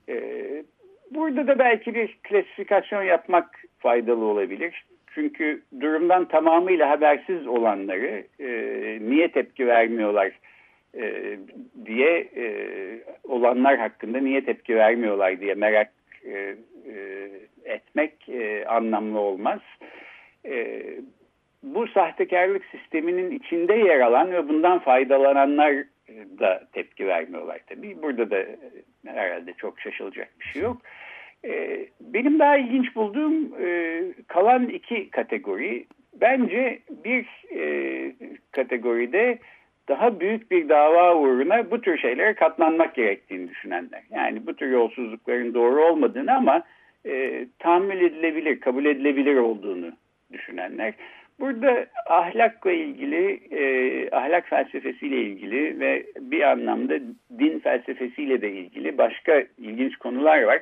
E, 0.10 0.16
burada 1.12 1.48
da 1.48 1.60
belki 1.60 1.96
bir 1.96 2.18
klasifikasyon 2.24 3.04
yapmak 3.04 3.64
faydalı 3.80 4.26
olabilir. 4.26 4.86
Çünkü 5.14 5.62
durumdan 5.80 6.28
tamamıyla 6.28 6.90
habersiz 6.90 7.48
olanları 7.48 8.24
e, 8.40 8.48
niye 9.02 9.32
tepki 9.32 9.68
vermiyorlar 9.68 10.32
e, 10.96 11.38
diye 11.86 12.28
e, 12.36 12.46
olanlar 13.24 13.78
hakkında 13.78 14.20
niye 14.20 14.46
tepki 14.46 14.76
vermiyorlar 14.76 15.40
diye 15.40 15.54
merak 15.54 15.92
e, 16.26 16.56
etmek 17.64 18.14
anlamlı 18.68 19.20
olmaz. 19.20 19.60
E, 20.46 20.84
bu 21.64 21.88
sahtekarlık 21.88 22.66
sisteminin 22.66 23.32
içinde 23.32 23.74
yer 23.74 24.00
alan 24.00 24.32
ve 24.32 24.50
bundan 24.50 24.80
faydalananlar 24.80 25.76
da 26.40 26.68
tepki 26.74 27.08
vermiyorlar 27.08 27.60
tabii. 27.68 28.02
Burada 28.02 28.32
da 28.32 28.46
herhalde 29.06 29.54
çok 29.54 29.80
şaşılacak 29.80 30.30
bir 30.40 30.46
şey 30.46 30.62
yok. 30.62 30.78
Benim 32.02 32.40
daha 32.40 32.58
ilginç 32.58 32.96
bulduğum 32.96 33.52
kalan 34.28 34.70
iki 34.70 35.10
kategori. 35.10 35.86
Bence 36.22 36.80
bir 36.90 37.26
e, 37.56 38.14
kategoride 38.52 39.40
daha 39.88 40.20
büyük 40.20 40.52
bir 40.52 40.70
dava 40.70 41.16
uğruna 41.16 41.72
bu 41.72 41.82
tür 41.82 41.98
şeylere 41.98 42.34
katlanmak 42.34 42.96
gerektiğini 42.96 43.50
düşünenler. 43.50 44.02
Yani 44.10 44.48
bu 44.48 44.54
tür 44.54 44.72
yolsuzlukların 44.72 45.54
doğru 45.54 45.86
olmadığını 45.86 46.36
ama 46.36 46.64
e, 47.06 47.46
tahammül 47.60 48.02
edilebilir, 48.02 48.60
kabul 48.60 48.86
edilebilir 48.86 49.36
olduğunu 49.36 49.92
düşünenler. 50.32 50.94
Burada 51.40 51.86
ahlakla 52.06 52.72
ilgili, 52.72 53.40
e, 53.52 53.62
ahlak 54.12 54.50
felsefesiyle 54.50 55.22
ilgili 55.22 55.80
ve 55.80 56.06
bir 56.20 56.42
anlamda 56.42 57.00
din 57.40 57.60
felsefesiyle 57.60 58.42
de 58.42 58.52
ilgili 58.52 58.98
başka 58.98 59.44
ilginç 59.58 59.96
konular 59.96 60.44
var. 60.44 60.62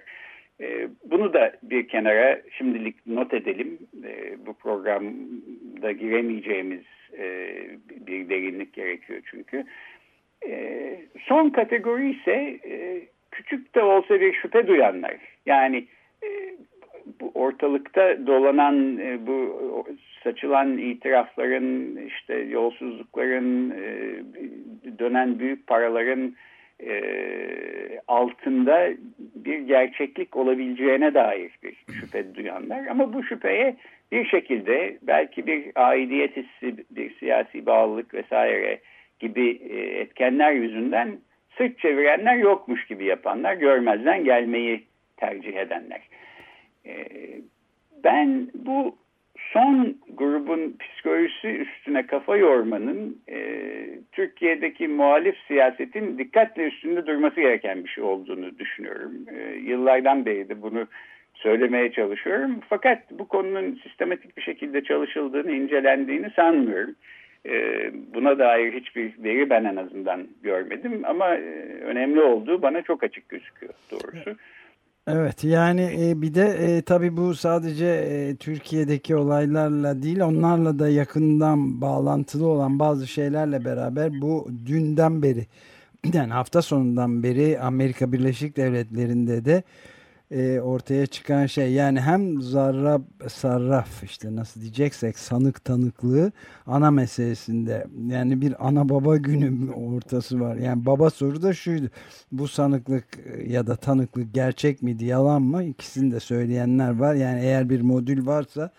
E, 0.61 0.88
bunu 1.05 1.33
da 1.33 1.51
bir 1.63 1.88
kenara 1.88 2.41
şimdilik 2.57 3.07
not 3.07 3.33
edelim. 3.33 3.79
E, 4.03 4.45
bu 4.45 4.53
programda 4.53 5.91
giremeyeceğimiz 5.91 6.83
e, 7.17 7.55
bir 8.07 8.29
derinlik 8.29 8.73
gerekiyor 8.73 9.21
çünkü. 9.31 9.65
E, 10.47 10.95
son 11.19 11.49
kategori 11.49 12.09
ise 12.09 12.59
e, 12.65 13.01
küçük 13.31 13.75
de 13.75 13.83
olsa 13.83 14.21
bir 14.21 14.33
şüphe 14.33 14.67
duyanlar. 14.67 15.15
Yani 15.45 15.85
e, 16.23 16.27
bu 17.21 17.31
ortalıkta 17.33 18.27
dolanan 18.27 18.97
e, 18.97 19.27
bu 19.27 19.59
saçılan 20.23 20.77
itirafların 20.77 21.97
işte 21.97 22.35
yolsuzlukların 22.35 23.71
dönen 24.99 25.39
büyük 25.39 25.67
paraların 25.67 26.35
altında 28.07 28.89
bir 29.35 29.59
gerçeklik 29.59 30.37
olabileceğine 30.37 31.13
dair 31.13 31.51
bir 31.63 31.75
şüphe 31.93 32.35
duyanlar 32.35 32.85
ama 32.87 33.13
bu 33.13 33.23
şüpheye 33.23 33.75
bir 34.11 34.25
şekilde 34.25 34.97
belki 35.01 35.47
bir 35.47 35.71
aidiyet 35.75 36.37
hissi, 36.37 36.85
bir 36.89 37.15
siyasi 37.15 37.65
bağlılık 37.65 38.13
vesaire 38.13 38.79
gibi 39.19 39.61
e, 39.69 39.77
etkenler 39.77 40.51
yüzünden 40.51 41.17
sırt 41.57 41.79
çevirenler 41.79 42.35
yokmuş 42.35 42.85
gibi 42.85 43.05
yapanlar, 43.05 43.53
görmezden 43.53 44.23
gelmeyi 44.23 44.83
tercih 45.17 45.57
edenler. 45.57 46.01
E, 46.85 46.95
ben 48.03 48.47
bu 48.53 48.95
son 49.53 49.97
grubun 50.13 50.75
psikolojisi 50.79 51.47
üstüne 51.47 52.07
kafa 52.07 52.37
yormanın 52.37 53.21
e, 53.29 53.39
Türkiye'deki 54.11 54.87
muhalif 54.87 55.35
siyasetin 55.47 56.17
dikkatle 56.17 56.63
üstünde 56.63 57.07
durması 57.07 57.41
gereken 57.41 57.83
bir 57.83 57.89
şey 57.89 58.03
olduğunu 58.03 58.59
düşünüyorum. 58.59 59.11
Yıllardan 59.63 60.25
beri 60.25 60.49
de 60.49 60.61
bunu 60.61 60.87
söylemeye 61.36 61.91
çalışıyorum. 61.91 62.60
Fakat 62.69 63.12
bu 63.12 63.28
konunun 63.28 63.80
sistematik 63.84 64.38
bir 64.38 64.41
şekilde 64.41 64.84
çalışıldığını, 64.84 65.52
incelendiğini 65.52 66.30
sanmıyorum. 66.36 66.95
E, 67.45 67.54
buna 68.13 68.39
dair 68.39 68.74
hiçbir 68.74 69.24
veri 69.24 69.50
ben 69.50 69.63
en 69.63 69.76
azından 69.76 70.28
görmedim 70.43 71.02
ama 71.06 71.36
e, 71.36 71.39
önemli 71.82 72.21
olduğu 72.21 72.62
bana 72.62 72.82
çok 72.82 73.04
açık 73.04 73.30
gözüküyor 73.30 73.74
doğrusu. 73.91 74.36
Evet 75.08 75.43
yani 75.43 75.82
e, 75.82 76.21
bir 76.21 76.34
de 76.34 76.41
e, 76.41 76.82
tabii 76.82 77.17
bu 77.17 77.36
sadece 77.36 77.86
Türkiye'deki 78.39 79.15
olaylarla 79.15 80.02
değil 80.02 80.19
onlarla 80.19 80.80
da 80.80 80.89
yakından 80.89 81.82
bağlantılı 81.82 82.48
olan 82.48 82.80
bazı 82.80 83.08
şeylerle 83.08 83.65
beraber 83.65 84.10
bu 84.21 84.48
dünden 84.65 85.21
beri 85.21 85.45
yani 86.13 86.34
hafta 86.34 86.62
sonundan 86.62 87.24
beri 87.24 87.60
Amerika 87.60 88.12
Birleşik 88.12 88.58
Devletleri'nde 88.58 89.45
de 89.45 89.63
e, 90.31 90.59
ortaya 90.59 91.05
çıkan 91.05 91.45
şey. 91.45 91.73
Yani 91.73 92.01
hem 92.01 92.41
zarrab 92.41 93.01
sarraf 93.27 94.03
işte 94.03 94.35
nasıl 94.35 94.61
diyeceksek 94.61 95.19
sanık 95.19 95.65
tanıklığı 95.65 96.31
ana 96.65 96.91
meselesinde. 96.91 97.88
Yani 98.07 98.41
bir 98.41 98.67
ana 98.67 98.89
baba 98.89 99.17
günü 99.17 99.71
ortası 99.71 100.39
var. 100.39 100.55
Yani 100.55 100.85
baba 100.85 101.09
soru 101.09 101.41
da 101.41 101.53
şuydu. 101.53 101.89
Bu 102.31 102.47
sanıklık 102.47 103.05
ya 103.47 103.67
da 103.67 103.75
tanıklık 103.75 104.33
gerçek 104.33 104.81
miydi 104.81 105.05
yalan 105.05 105.41
mı? 105.41 105.63
İkisini 105.63 106.11
de 106.11 106.19
söyleyenler 106.19 106.99
var. 106.99 107.15
Yani 107.15 107.39
eğer 107.41 107.69
bir 107.69 107.81
modül 107.81 108.25
varsa 108.25 108.71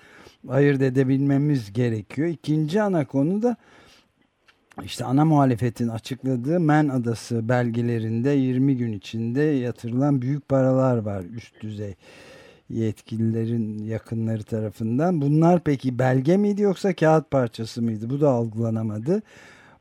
ayırt 0.48 0.82
edebilmemiz 0.82 1.72
gerekiyor. 1.72 2.28
İkinci 2.28 2.82
ana 2.82 3.06
konu 3.06 3.42
da 3.42 3.56
işte 4.84 5.04
ana 5.04 5.24
muhalefetin 5.24 5.88
açıkladığı 5.88 6.60
Men 6.60 6.88
Adası 6.88 7.48
belgelerinde 7.48 8.30
20 8.30 8.76
gün 8.76 8.92
içinde 8.92 9.40
yatırılan 9.40 10.22
büyük 10.22 10.48
paralar 10.48 10.96
var 10.96 11.24
üst 11.36 11.60
düzey 11.60 11.94
yetkililerin 12.70 13.84
yakınları 13.84 14.42
tarafından. 14.42 15.20
Bunlar 15.20 15.60
peki 15.64 15.98
belge 15.98 16.36
miydi 16.36 16.62
yoksa 16.62 16.94
kağıt 16.94 17.30
parçası 17.30 17.82
mıydı? 17.82 18.10
Bu 18.10 18.20
da 18.20 18.30
algılanamadı. 18.30 19.22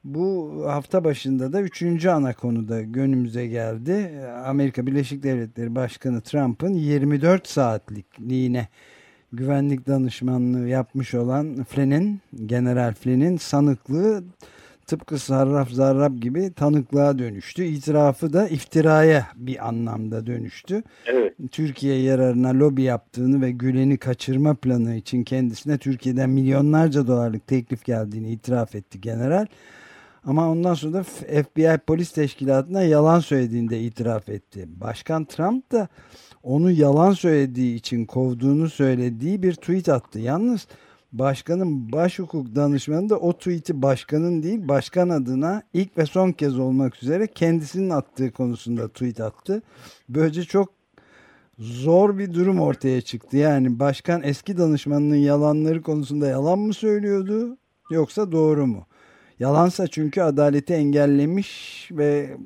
Bu 0.04 0.62
hafta 0.68 1.04
başında 1.04 1.54
da 1.54 1.62
üçüncü 1.62 2.10
ana 2.10 2.34
konuda 2.34 2.82
gönlümüze 2.82 3.48
geldi. 3.48 4.22
Amerika 4.46 4.88
Birleşik 4.88 5.24
Devletleri 5.24 5.76
Başkanı 5.76 6.22
Trump'ın 6.22 6.74
24 6.74 7.48
saatlikliğine 7.48 8.68
güvenlik 9.34 9.88
danışmanlığı 9.88 10.68
yapmış 10.68 11.14
olan 11.14 11.64
Flynn'in, 11.64 12.22
General 12.46 12.94
Flynn'in 12.94 13.38
sanıklığı 13.38 14.24
tıpkı 14.88 15.20
sarraf 15.20 15.70
zarrab 15.70 16.18
gibi 16.18 16.54
tanıklığa 16.54 17.20
dönüştü. 17.20 17.64
İtirafı 17.64 18.34
da 18.34 18.48
iftiraya 18.48 19.28
bir 19.36 19.68
anlamda 19.68 20.26
dönüştü. 20.26 20.84
Evet. 21.06 21.34
Türkiye 21.52 22.02
yararına 22.02 22.60
lobi 22.60 22.82
yaptığını 22.82 23.42
ve 23.42 23.52
Gülen'i 23.52 23.98
kaçırma 23.98 24.54
planı 24.54 24.96
için 24.96 25.24
kendisine 25.24 25.78
Türkiye'den 25.78 26.30
milyonlarca 26.30 27.08
dolarlık 27.08 27.48
teklif 27.48 27.86
geldiğini 27.86 28.32
itiraf 28.32 28.76
etti 28.76 29.02
general. 29.02 29.46
Ama 30.26 30.50
ondan 30.50 30.74
sonra 30.74 30.94
da 30.94 31.04
FBI 31.44 31.78
polis 31.88 32.12
teşkilatına 32.12 32.82
yalan 32.82 33.20
söylediğini 33.20 33.70
de 33.70 33.80
itiraf 33.80 34.30
etti. 34.30 34.66
Başkan 34.68 35.26
Trump 35.26 35.72
da 35.72 35.88
onu 36.44 36.72
yalan 36.72 37.12
söylediği 37.12 37.76
için 37.76 38.06
kovduğunu 38.06 38.70
söylediği 38.70 39.44
bir 39.44 39.54
tweet 39.54 39.90
attı. 39.90 40.20
Yalnız 40.20 40.68
Başkanın 41.20 41.92
baş 41.92 42.20
hukuk 42.20 42.56
danışmanı 42.56 43.10
da 43.10 43.18
o 43.18 43.34
tweet'i 43.34 43.82
başkanın 43.82 44.44
değil 44.44 44.68
başkan 44.68 45.10
adına 45.10 45.64
ilk 45.74 45.98
ve 45.98 46.06
son 46.06 46.32
kez 46.32 46.60
olmak 46.60 47.04
üzere 47.04 47.28
kendisinin 47.28 47.90
attığı 47.90 48.32
konusunda 48.32 48.88
tweet 48.88 49.20
attı. 49.20 49.62
Böylece 50.10 50.44
çok 50.44 50.70
zor 51.60 52.18
bir 52.18 52.34
durum 52.34 52.60
ortaya 52.60 53.02
çıktı. 53.02 53.38
Yani 53.38 53.80
başkan 53.80 54.24
eski 54.24 54.58
danışmanının 54.58 55.16
yalanları 55.16 55.82
konusunda 55.82 56.28
yalan 56.28 56.60
mı 56.60 56.74
söylüyordu 56.74 57.58
yoksa 57.92 58.32
doğru 58.32 58.68
mu? 58.68 58.86
Yalansa 59.40 59.88
çünkü 59.88 60.22
adaleti 60.22 60.74
engellemiş 60.74 61.90
ve 61.92 62.38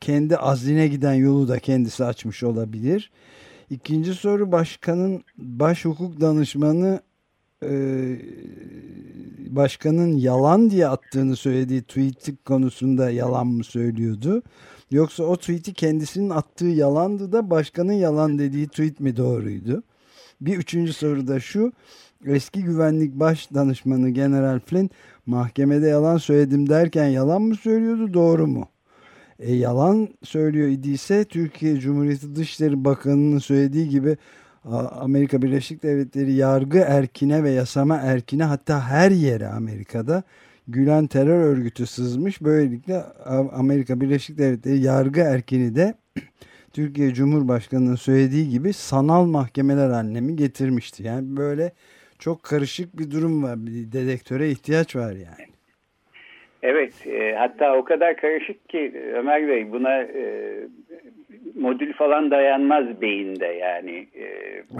kendi 0.00 0.36
azline 0.36 0.88
giden 0.88 1.14
yolu 1.14 1.48
da 1.48 1.58
kendisi 1.58 2.04
açmış 2.04 2.42
olabilir. 2.42 3.10
İkinci 3.70 4.14
soru 4.14 4.52
başkanın 4.52 5.24
baş 5.38 5.84
hukuk 5.84 6.20
danışmanı 6.20 7.00
e, 7.62 7.70
başkanın 9.48 10.16
yalan 10.16 10.70
diye 10.70 10.88
attığını 10.88 11.36
söylediği 11.36 11.82
tweet 11.82 12.44
konusunda 12.44 13.10
yalan 13.10 13.46
mı 13.46 13.64
söylüyordu? 13.64 14.42
Yoksa 14.90 15.24
o 15.24 15.36
tweet'i 15.36 15.74
kendisinin 15.74 16.30
attığı 16.30 16.66
yalandı 16.66 17.32
da 17.32 17.50
başkanın 17.50 17.92
yalan 17.92 18.38
dediği 18.38 18.68
tweet 18.68 19.00
mi 19.00 19.16
doğruydu? 19.16 19.82
Bir 20.40 20.56
üçüncü 20.56 20.92
soru 20.92 21.26
da 21.26 21.40
şu. 21.40 21.72
Eski 22.26 22.62
güvenlik 22.62 23.14
baş 23.14 23.54
danışmanı 23.54 24.10
General 24.10 24.60
Flynn 24.60 24.90
mahkemede 25.26 25.86
yalan 25.86 26.16
söyledim 26.16 26.68
derken 26.68 27.06
yalan 27.06 27.42
mı 27.42 27.56
söylüyordu 27.56 28.14
doğru 28.14 28.46
mu? 28.46 28.68
E, 29.38 29.54
yalan 29.54 30.08
söylüyor 30.22 30.68
idiyse 30.68 31.24
Türkiye 31.24 31.80
Cumhuriyeti 31.80 32.36
Dışişleri 32.36 32.84
Bakanı'nın 32.84 33.38
söylediği 33.38 33.88
gibi 33.88 34.16
Amerika 34.74 35.42
Birleşik 35.42 35.82
Devletleri 35.82 36.32
yargı 36.32 36.78
erkine 36.78 37.42
ve 37.42 37.50
yasama 37.50 37.96
erkine 37.96 38.44
hatta 38.44 38.88
her 38.88 39.10
yere 39.10 39.48
Amerika'da 39.48 40.22
Gülen 40.68 41.06
terör 41.06 41.40
örgütü 41.40 41.86
sızmış. 41.86 42.42
Böylelikle 42.42 43.02
Amerika 43.52 44.00
Birleşik 44.00 44.38
Devletleri 44.38 44.82
yargı 44.82 45.20
erkini 45.20 45.74
de 45.74 45.94
Türkiye 46.72 47.14
Cumhurbaşkanı'nın 47.14 47.96
söylediği 47.96 48.48
gibi 48.50 48.72
sanal 48.72 49.24
mahkemeler 49.24 49.90
haline 49.90 50.32
getirmişti. 50.32 51.02
Yani 51.02 51.36
böyle 51.36 51.72
çok 52.18 52.42
karışık 52.42 52.98
bir 52.98 53.10
durum 53.10 53.42
var. 53.42 53.66
Bir 53.66 53.92
dedektöre 53.92 54.50
ihtiyaç 54.50 54.96
var 54.96 55.12
yani. 55.12 55.55
Evet, 56.68 57.06
e, 57.06 57.34
hatta 57.38 57.76
o 57.76 57.84
kadar 57.84 58.16
karışık 58.16 58.68
ki 58.68 58.92
Ömer 59.14 59.48
Bey 59.48 59.72
buna 59.72 60.02
e, 60.02 60.54
modül 61.54 61.92
falan 61.92 62.30
dayanmaz 62.30 63.00
beyinde 63.00 63.46
yani. 63.46 64.06
E, 64.14 64.24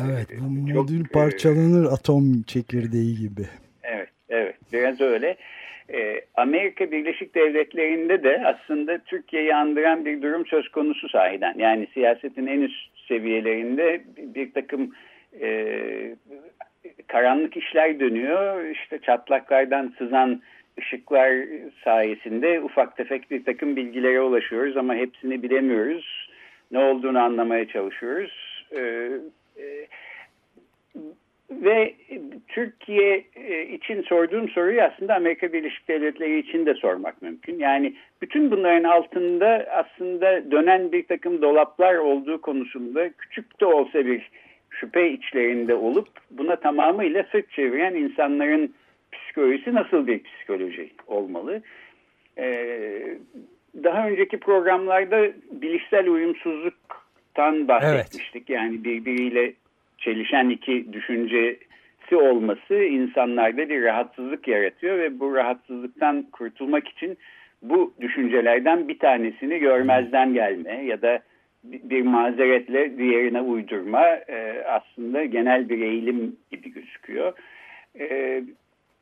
evet, 0.07 0.27
bu 0.41 0.69
çok, 0.69 0.77
modül 0.77 1.09
parçalanır 1.13 1.85
e, 1.85 1.89
atom 1.89 2.43
çekirdeği 2.47 3.17
gibi. 3.19 3.47
Evet, 3.83 4.09
evet, 4.29 4.55
biraz 4.73 5.01
öyle. 5.01 5.37
E, 5.93 6.21
Amerika 6.35 6.91
Birleşik 6.91 7.35
Devletleri'nde 7.35 8.23
de 8.23 8.43
aslında 8.47 8.99
Türkiye'yi 8.99 9.55
andıran 9.55 10.05
bir 10.05 10.23
durum 10.23 10.47
söz 10.47 10.69
konusu 10.69 11.09
sahiden. 11.09 11.55
Yani 11.59 11.87
siyasetin 11.95 12.47
en 12.47 12.61
üst 12.61 13.07
seviyelerinde 13.09 14.01
bir, 14.17 14.35
bir 14.35 14.53
takım 14.53 14.93
e, 15.41 15.69
karanlık 17.07 17.57
işler 17.57 18.01
dönüyor. 18.01 18.65
İşte 18.65 18.99
çatlaklardan 18.99 19.95
sızan 19.99 20.43
ışıklar 20.79 21.33
sayesinde 21.85 22.61
ufak 22.61 22.97
tefek 22.97 23.31
bir 23.31 23.45
takım 23.45 23.77
bilgilere 23.77 24.21
ulaşıyoruz 24.21 24.77
ama 24.77 24.95
hepsini 24.95 25.43
bilemiyoruz. 25.43 26.31
Ne 26.71 26.79
olduğunu 26.79 27.19
anlamaya 27.19 27.69
çalışıyoruz. 27.69 28.65
Ee, 28.73 29.11
e, 29.59 29.87
ve 31.51 31.95
Türkiye 32.49 33.25
e, 33.37 33.63
için 33.63 34.03
sorduğum 34.03 34.49
soruyu 34.49 34.83
aslında 34.83 35.15
Amerika 35.15 35.53
Birleşik 35.53 35.89
Devletleri 35.89 36.39
için 36.39 36.67
de 36.67 36.75
sormak 36.75 37.23
mümkün. 37.23 37.59
Yani 37.59 37.95
bütün 38.23 38.51
bunların 38.51 38.85
altında 38.85 39.67
aslında 39.71 40.51
dönen 40.51 40.93
bir 40.93 41.07
takım 41.07 41.43
dolaplar 41.43 41.95
olduğu 41.95 42.41
konusunda 42.41 43.09
küçük 43.13 43.61
de 43.61 43.67
olsa 43.67 44.07
bir 44.07 44.31
şüphe 44.71 45.11
içlerinde 45.11 45.75
olup 45.75 46.09
buna 46.31 46.57
tamamıyla 46.57 47.25
sırt 47.33 47.51
çeviren 47.51 47.95
insanların 47.95 48.75
psikolojisi 49.25 49.75
nasıl 49.75 50.07
bir 50.07 50.23
psikoloji 50.23 50.91
olmalı? 51.07 51.63
Ee, 52.39 53.19
daha 53.85 54.09
önceki 54.09 54.41
programlarda 54.41 55.27
bilişsel 55.51 56.09
uyumsuzluktan 56.09 57.69
bahsetmiştik. 57.69 58.51
Evet. 58.51 58.61
Yani 58.61 58.85
birbiriyle 58.85 59.53
çelişen 59.99 60.49
iki 60.49 60.93
düşüncesi 60.93 62.17
olması 62.17 62.75
insanlarda 62.75 63.69
bir 63.69 63.83
rahatsızlık 63.83 64.49
yaratıyor 64.49 64.99
ve 64.99 65.21
bu 65.21 65.35
rahatsızlıktan 65.35 66.23
kurtulmak 66.23 66.89
için 66.89 67.19
bu 67.63 67.95
düşüncelerden 68.01 68.89
bir 68.89 68.99
tanesini 68.99 69.59
görmezden 69.59 70.35
gelme 70.35 70.85
ya 70.85 71.03
da 71.03 71.21
bir 71.65 72.03
mazeretle 72.03 72.99
diğerine 72.99 73.41
uydurma 73.41 74.07
e, 74.07 74.65
aslında 74.69 75.25
genel 75.25 75.69
bir 75.69 75.81
eğilim 75.81 76.37
gibi 76.51 76.73
gözüküyor. 76.73 77.33
E, 78.01 78.43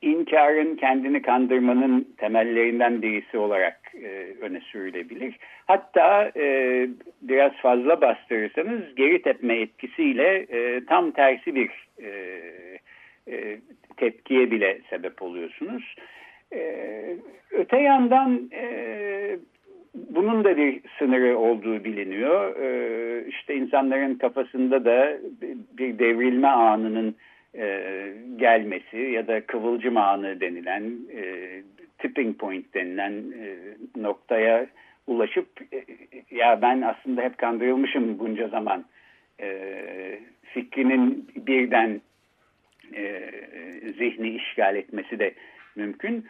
inkarın 0.05 0.77
kendini 0.77 1.23
kandırmanın 1.23 2.09
temellerinden 2.17 3.03
birisi 3.03 3.38
olarak 3.38 3.81
e, 3.95 4.27
öne 4.40 4.61
sürülebilir. 4.61 5.35
Hatta 5.67 6.33
e, 6.37 6.88
biraz 7.23 7.53
fazla 7.53 8.01
bastırırsanız 8.01 8.95
geri 8.97 9.23
tepme 9.23 9.61
etkisiyle 9.61 10.47
e, 10.49 10.85
tam 10.85 11.11
tersi 11.11 11.55
bir 11.55 11.71
e, 12.03 12.11
e, 13.29 13.59
tepkiye 13.97 14.51
bile 14.51 14.79
sebep 14.90 15.23
oluyorsunuz. 15.23 15.95
E, 16.53 16.73
öte 17.51 17.79
yandan 17.79 18.51
e, 18.53 18.67
bunun 19.95 20.45
da 20.45 20.57
bir 20.57 20.81
sınırı 20.99 21.38
olduğu 21.38 21.85
biliniyor. 21.85 22.57
E, 22.57 23.29
işte 23.29 23.55
insanların 23.55 24.14
kafasında 24.14 24.85
da 24.85 25.19
bir 25.79 25.99
devrilme 25.99 26.49
anının 26.49 27.17
e, 27.59 28.12
gelmesi 28.37 28.99
ya 28.99 29.27
da 29.27 29.47
kıvılcım 29.47 29.97
anı 29.97 30.40
denilen 30.40 30.93
e, 31.17 31.23
tipping 31.99 32.38
point 32.38 32.75
denilen 32.75 33.12
e, 33.12 33.57
noktaya 33.97 34.67
ulaşıp 35.07 35.49
e, 35.73 35.85
ya 36.31 36.62
ben 36.62 36.83
aslında 36.83 37.23
hep 37.23 37.38
kandırılmışım 37.38 38.19
bunca 38.19 38.49
zaman 38.49 38.85
e, 39.40 40.19
fikrinin 40.43 41.29
birden 41.37 42.01
e, 42.95 43.31
zihni 43.99 44.29
işgal 44.29 44.77
etmesi 44.77 45.19
de 45.19 45.35
mümkün. 45.77 46.27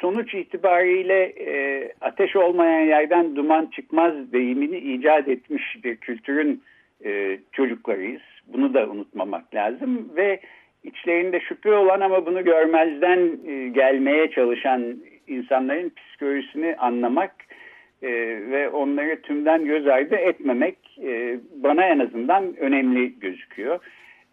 Sonuç 0.00 0.34
itibariyle 0.34 1.22
e, 1.24 1.92
ateş 2.00 2.36
olmayan 2.36 2.80
yerden 2.80 3.36
duman 3.36 3.66
çıkmaz 3.66 4.32
deyimini 4.32 4.78
icat 4.78 5.28
etmiş 5.28 5.84
bir 5.84 5.96
kültürün 5.96 6.62
e, 7.04 7.38
çocuklarıyız. 7.52 8.22
Bunu 8.46 8.74
da 8.74 8.86
unutmamak 8.86 9.54
lazım 9.54 10.10
ve 10.16 10.40
içlerinde 10.84 11.40
şüphe 11.40 11.72
olan 11.74 12.00
ama 12.00 12.26
bunu 12.26 12.44
görmezden 12.44 13.38
e, 13.46 13.68
gelmeye 13.68 14.30
çalışan 14.30 14.96
insanların 15.26 15.92
psikolojisini 15.96 16.76
anlamak 16.76 17.32
e, 18.02 18.08
ve 18.50 18.68
onları 18.68 19.22
tümden 19.22 19.64
göz 19.64 19.86
ardı 19.86 20.14
etmemek 20.14 20.78
e, 21.02 21.40
bana 21.62 21.84
en 21.84 21.98
azından 21.98 22.56
önemli 22.56 23.18
gözüküyor. 23.18 23.78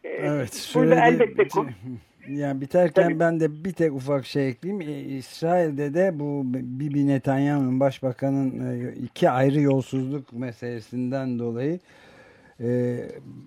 E, 0.03 0.09
evet. 0.09 0.71
Burada 0.75 1.07
elbette 1.07 1.43
yani 2.29 2.61
biterken 2.61 3.03
Tabii. 3.03 3.19
ben 3.19 3.39
de 3.39 3.63
bir 3.65 3.73
tek 3.73 3.93
ufak 3.93 4.25
şey 4.25 4.49
ekleyeyim. 4.49 4.81
E, 4.81 5.15
İsrail'de 5.17 5.93
de 5.93 6.19
bu 6.19 6.41
Bibi 6.53 7.07
Netanyahu'nun 7.07 7.79
başbakanın 7.79 8.49
e, 8.49 8.93
iki 8.93 9.29
ayrı 9.29 9.59
yolsuzluk 9.59 10.33
meselesinden 10.33 11.39
dolayı 11.39 11.79
e, 12.59 12.99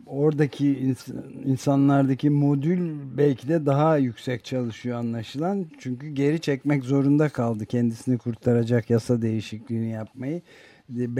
oradaki 0.07 0.79
ins 0.79 1.09
insanlardaki 1.45 2.31
modül 2.31 2.95
belki 3.17 3.49
de 3.49 3.67
daha 3.67 3.97
yüksek 3.97 4.45
çalışıyor 4.45 4.99
anlaşılan. 4.99 5.67
Çünkü 5.79 6.09
geri 6.09 6.41
çekmek 6.41 6.85
zorunda 6.85 7.29
kaldı 7.29 7.67
kendisini 7.67 8.19
kurtaracak 8.19 8.91
yasa 8.91 9.23
değişikliğini 9.23 9.91
yapmayı. 9.91 10.43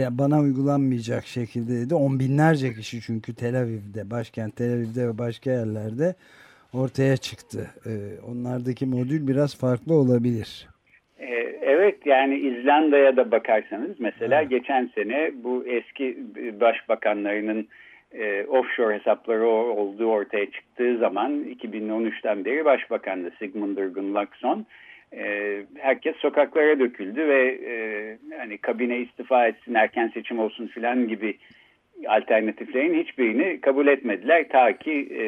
Bana 0.09 0.39
uygulanmayacak 0.39 1.27
şekilde 1.27 1.81
dedi. 1.81 1.95
On 1.95 2.19
binlerce 2.19 2.73
kişi 2.73 3.01
çünkü 3.01 3.33
Tel 3.33 3.61
Aviv'de, 3.61 4.09
başkent 4.11 4.55
Tel 4.55 4.73
Aviv'de 4.73 5.07
ve 5.07 5.17
başka 5.17 5.51
yerlerde 5.51 6.15
ortaya 6.73 7.17
çıktı. 7.17 7.71
Ee, 7.85 8.19
onlardaki 8.27 8.85
modül 8.85 9.27
biraz 9.27 9.55
farklı 9.55 9.93
olabilir. 9.93 10.67
Ee, 11.19 11.59
evet 11.61 12.05
yani 12.05 12.35
İzlanda'ya 12.35 13.17
da 13.17 13.31
bakarsanız 13.31 13.99
mesela 13.99 14.41
evet. 14.41 14.49
geçen 14.49 14.89
sene 14.95 15.31
bu 15.43 15.65
eski 15.67 16.17
başbakanlarının 16.59 17.67
e, 18.11 18.45
offshore 18.45 18.99
hesapları 18.99 19.47
olduğu 19.47 20.05
ortaya 20.05 20.51
çıktığı 20.51 20.97
zaman 20.97 21.43
2013'ten 21.43 22.45
beri 22.45 22.65
başbakandı 22.65 23.31
Sigmundur 23.39 23.85
Gunnlaugsson. 23.85 24.65
E, 25.13 25.57
herkes 25.79 26.15
sokaklara 26.15 26.79
döküldü 26.79 27.27
ve 27.27 27.59
e, 27.65 28.17
hani 28.37 28.57
kabine 28.57 28.97
istifa 28.97 29.47
etsin 29.47 29.73
erken 29.73 30.11
seçim 30.13 30.39
olsun 30.39 30.67
filan 30.67 31.07
gibi 31.07 31.37
alternatiflerin 32.07 33.03
hiçbirini 33.03 33.61
kabul 33.61 33.87
etmediler. 33.87 34.49
Ta 34.49 34.77
ki 34.77 34.91
e, 34.91 35.23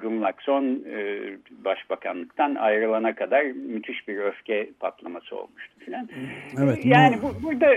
Gumlakson 0.00 0.64
e, 0.64 1.18
başbakanlıktan 1.64 2.54
ayrılana 2.54 3.14
kadar 3.14 3.42
müthiş 3.44 4.08
bir 4.08 4.18
öfke 4.18 4.68
patlaması 4.80 5.36
olmuştu 5.36 5.74
filan. 5.84 6.08
Evet, 6.62 6.86
yani 6.86 7.16
bu, 7.22 7.46
burada 7.46 7.74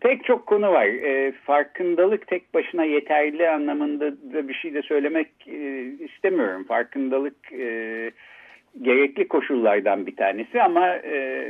pek 0.00 0.24
çok 0.24 0.46
konu 0.46 0.72
var. 0.72 0.86
E, 0.86 1.32
farkındalık 1.32 2.26
tek 2.26 2.54
başına 2.54 2.84
yeterli 2.84 3.48
anlamında 3.48 4.12
da 4.12 4.48
bir 4.48 4.54
şey 4.54 4.74
de 4.74 4.82
söylemek 4.82 5.28
e, 5.46 5.82
istemiyorum. 5.98 6.64
Farkındalık 6.64 7.52
e, 7.52 8.10
gerekli 8.82 9.28
koşullardan 9.28 10.06
bir 10.06 10.16
tanesi 10.16 10.62
ama 10.62 10.88
e, 10.88 11.46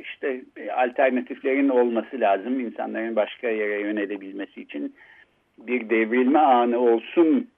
işte 0.00 0.40
alternatiflerin 0.76 1.68
olması 1.68 2.20
lazım. 2.20 2.60
İnsanların 2.60 3.16
başka 3.16 3.48
yere 3.48 3.80
yönelebilmesi 3.80 4.62
için 4.62 4.94
bir 5.66 5.90
devrilme 5.90 6.38
anı 6.38 6.78
olsun 6.78 7.48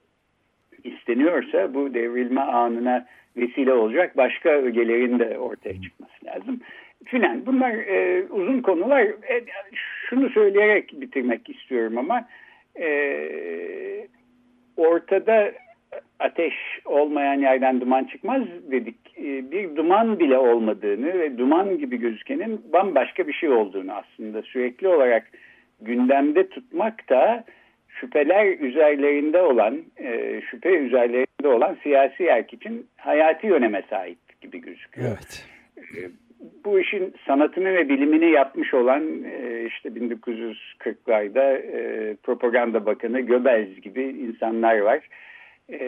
isteniyorsa 0.84 1.74
bu 1.74 1.94
devrilme 1.94 2.40
anına 2.40 3.06
vesile 3.36 3.72
olacak 3.72 4.16
başka 4.16 4.48
ögelerin 4.50 5.18
de 5.18 5.38
ortaya 5.38 5.82
çıkması 5.82 6.24
lazım. 6.24 6.60
Filan 7.04 7.46
bunlar 7.46 7.70
e, 7.70 8.26
uzun 8.30 8.60
konular. 8.60 9.02
E, 9.02 9.44
şunu 10.08 10.30
söyleyerek 10.30 11.00
bitirmek 11.00 11.50
istiyorum 11.50 11.98
ama 11.98 12.28
e, 12.80 14.08
ortada 14.76 15.52
ateş 16.18 16.54
olmayan 16.84 17.40
yerden 17.40 17.80
duman 17.80 18.04
çıkmaz 18.04 18.42
dedik. 18.70 18.96
E, 19.18 19.50
bir 19.50 19.76
duman 19.76 20.18
bile 20.18 20.38
olmadığını 20.38 21.18
ve 21.18 21.38
duman 21.38 21.78
gibi 21.78 21.96
gözükenin 21.96 22.60
bambaşka 22.72 23.28
bir 23.28 23.32
şey 23.32 23.48
olduğunu 23.48 23.92
aslında 23.92 24.42
sürekli 24.42 24.88
olarak 24.88 25.30
gündemde 25.80 26.48
tutmak 26.48 27.08
da 27.10 27.44
şüpheler 28.02 28.58
üzerlerinde 28.58 29.42
olan, 29.42 29.82
e, 29.96 30.40
şüphe 30.50 30.70
üzerlerinde 30.70 31.48
olan 31.48 31.76
siyasi 31.82 32.24
erk 32.24 32.52
için 32.52 32.86
hayati 32.96 33.52
öneme 33.52 33.82
sahip 33.90 34.40
gibi 34.40 34.60
gözüküyor. 34.60 35.08
Evet. 35.08 35.46
E, 35.78 35.98
bu 36.64 36.80
işin 36.80 37.14
sanatını 37.26 37.74
ve 37.74 37.88
bilimini 37.88 38.30
yapmış 38.30 38.74
olan 38.74 39.24
e, 39.24 39.64
işte 39.66 39.88
1940'larda 39.88 41.56
e, 41.58 42.14
propaganda 42.22 42.86
bakanı 42.86 43.20
Göbels 43.20 43.80
gibi 43.82 44.02
insanlar 44.02 44.78
var. 44.78 45.08
E, 45.72 45.80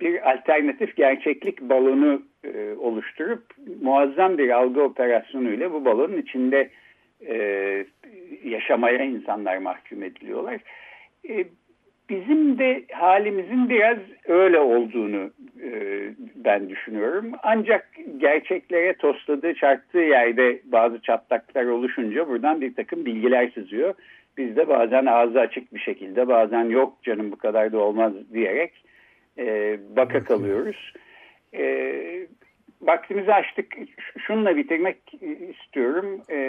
bir 0.00 0.32
alternatif 0.32 0.96
gerçeklik 0.96 1.60
balonu 1.60 2.22
e, 2.44 2.72
oluşturup 2.78 3.44
muazzam 3.82 4.38
bir 4.38 4.50
algı 4.50 4.82
operasyonuyla 4.82 5.72
bu 5.72 5.84
balonun 5.84 6.16
içinde 6.16 6.70
e, 7.26 7.36
yaşamaya 8.44 9.04
insanlar 9.04 9.58
mahkum 9.58 10.02
ediliyorlar. 10.02 10.54
E, 10.54 10.60
bizim 12.10 12.58
de 12.58 12.84
halimizin 12.92 13.68
biraz 13.68 13.98
öyle 14.24 14.58
olduğunu 14.58 15.30
e, 15.62 15.70
ben 16.36 16.68
düşünüyorum. 16.68 17.32
Ancak 17.42 17.88
gerçeklere 18.18 18.94
tosladığı 18.94 19.54
çarptığı 19.54 19.98
yerde 19.98 20.60
bazı 20.64 21.02
çatlaklar 21.02 21.64
oluşunca 21.64 22.28
buradan 22.28 22.60
bir 22.60 22.74
takım 22.74 23.06
bilgiler 23.06 23.50
sızıyor. 23.54 23.94
Biz 24.36 24.56
de 24.56 24.68
bazen 24.68 25.06
ağzı 25.06 25.40
açık 25.40 25.74
bir 25.74 25.80
şekilde 25.80 26.28
bazen 26.28 26.64
yok 26.64 27.02
canım 27.02 27.32
bu 27.32 27.36
kadar 27.36 27.72
da 27.72 27.78
olmaz 27.78 28.12
diyerek 28.32 28.72
e, 29.38 29.78
baka 29.96 30.24
kalıyoruz. 30.24 30.92
E, 31.54 31.66
vaktimizi 32.80 33.34
açtık. 33.34 33.74
Şununla 34.18 34.56
bitirmek 34.56 34.96
istiyorum. 35.50 36.22
E, 36.30 36.40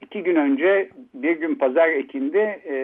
iki 0.00 0.22
gün 0.22 0.36
önce 0.36 0.88
bir 1.14 1.36
gün 1.36 1.54
pazar 1.54 1.88
ekinde 1.88 2.60
e, 2.68 2.76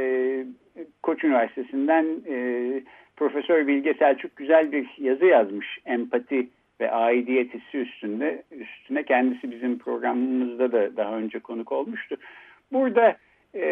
Koç 1.03 1.25
Üniversitesi'nden 1.25 2.07
e, 2.29 2.37
Profesör 3.17 3.67
Bilge 3.67 3.95
Selçuk 3.95 4.37
güzel 4.37 4.73
bir 4.73 4.87
yazı 4.99 5.27
yazmış. 5.27 5.79
Empati 5.87 6.49
ve 6.81 6.91
aidiyet 6.91 7.55
hissi 7.55 7.79
üstünde. 7.79 8.43
Üstüne 8.51 9.03
kendisi 9.03 9.51
bizim 9.51 9.79
programımızda 9.79 10.73
da 10.73 10.97
daha 10.97 11.17
önce 11.17 11.39
konuk 11.39 11.73
olmuştu. 11.73 12.17
Burada 12.73 13.17
e, 13.55 13.65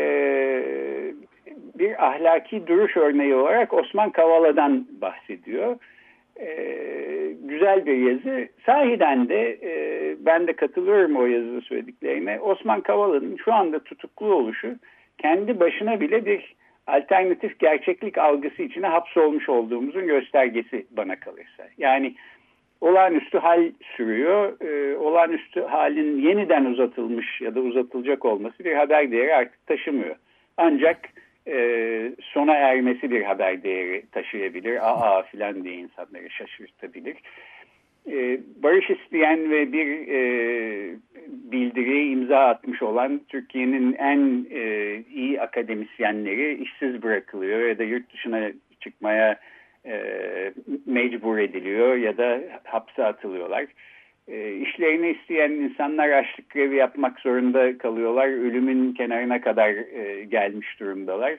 bir 1.79 2.07
ahlaki 2.07 2.67
duruş 2.67 2.97
örneği 2.97 3.35
olarak 3.35 3.73
Osman 3.75 4.11
Kavala'dan 4.11 4.87
bahsediyor. 5.01 5.77
Ee, 6.41 7.37
güzel 7.43 7.87
bir 7.87 7.97
yazı. 7.97 8.49
Sahiden 8.67 9.29
de 9.29 9.59
e, 9.63 10.17
ben 10.19 10.47
de 10.47 10.53
katılıyorum 10.53 11.17
o 11.17 11.27
yazıda 11.27 11.61
söylediklerine. 11.61 12.41
Osman 12.41 12.81
Kavala'nın 12.81 13.37
şu 13.45 13.55
anda 13.55 13.79
tutuklu 13.79 14.35
oluşu 14.35 14.77
kendi 15.19 15.61
başına 15.61 16.01
bile 16.01 16.27
bir 16.27 16.55
alternatif 16.87 17.59
gerçeklik 17.59 18.19
algısı 18.19 18.63
içine 18.63 18.87
hapsolmuş 18.87 19.49
olduğumuzun 19.49 20.07
göstergesi 20.07 20.87
bana 20.91 21.21
kalırsa. 21.21 21.69
Yani 21.79 22.15
olağanüstü 22.81 23.39
hal 23.39 23.73
sürüyor. 23.97 24.61
E, 24.61 24.97
olağanüstü 24.97 25.61
halin 25.61 26.23
yeniden 26.23 26.65
uzatılmış 26.65 27.41
ya 27.41 27.55
da 27.55 27.61
uzatılacak 27.61 28.25
olması 28.25 28.65
bir 28.65 28.75
haber 28.75 29.11
değeri 29.11 29.35
artık 29.35 29.67
taşımıyor. 29.67 30.17
Ancak 30.57 30.99
e, 31.51 32.13
sona 32.21 32.55
ermesi 32.55 33.11
bir 33.11 33.23
haber 33.23 33.63
değeri 33.63 34.03
taşıyabilir. 34.13 34.89
Aa 34.89 35.23
filan 35.23 35.65
diye 35.65 35.75
insanları 35.75 36.31
şaşırtabilir. 36.31 37.17
E, 38.11 38.41
barış 38.63 38.91
isteyen 38.91 39.51
ve 39.51 39.73
bir 39.73 40.09
e, 40.09 40.21
bildiriye 41.27 42.07
imza 42.07 42.39
atmış 42.39 42.83
olan 42.83 43.21
Türkiye'nin 43.29 43.93
en 43.93 44.47
e, 44.51 44.97
iyi 45.15 45.41
akademisyenleri 45.41 46.63
işsiz 46.63 47.03
bırakılıyor 47.03 47.69
ya 47.69 47.79
da 47.79 47.85
yurt 47.85 48.13
dışına 48.13 48.51
çıkmaya 48.81 49.39
e, 49.87 50.03
mecbur 50.87 51.39
ediliyor 51.39 51.97
ya 51.97 52.17
da 52.17 52.41
hapse 52.65 53.05
atılıyorlar. 53.05 53.67
E, 54.29 54.53
işlerini 54.53 55.11
isteyen 55.11 55.51
insanlar 55.51 56.09
açlık 56.09 56.51
grevi 56.51 56.77
yapmak 56.77 57.21
zorunda 57.21 57.79
kalıyorlar. 57.79 58.29
Ölümün 58.29 58.93
kenarına 58.93 59.41
kadar 59.41 59.71
e, 59.71 60.25
gelmiş 60.25 60.81
durumdalar. 60.81 61.37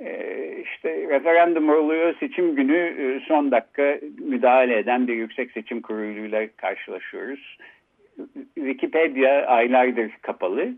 E, 0.00 0.36
işte 0.62 1.08
referandum 1.08 1.68
oluyor, 1.68 2.14
seçim 2.20 2.56
günü 2.56 2.76
e, 2.76 3.20
son 3.28 3.50
dakika 3.50 3.98
müdahale 4.18 4.78
eden 4.78 5.08
bir 5.08 5.14
yüksek 5.14 5.50
seçim 5.50 5.80
kuruluyla 5.80 6.48
karşılaşıyoruz. 6.56 7.58
Wikipedia 8.54 9.46
aylardır 9.46 10.10
kapalı. 10.22 10.68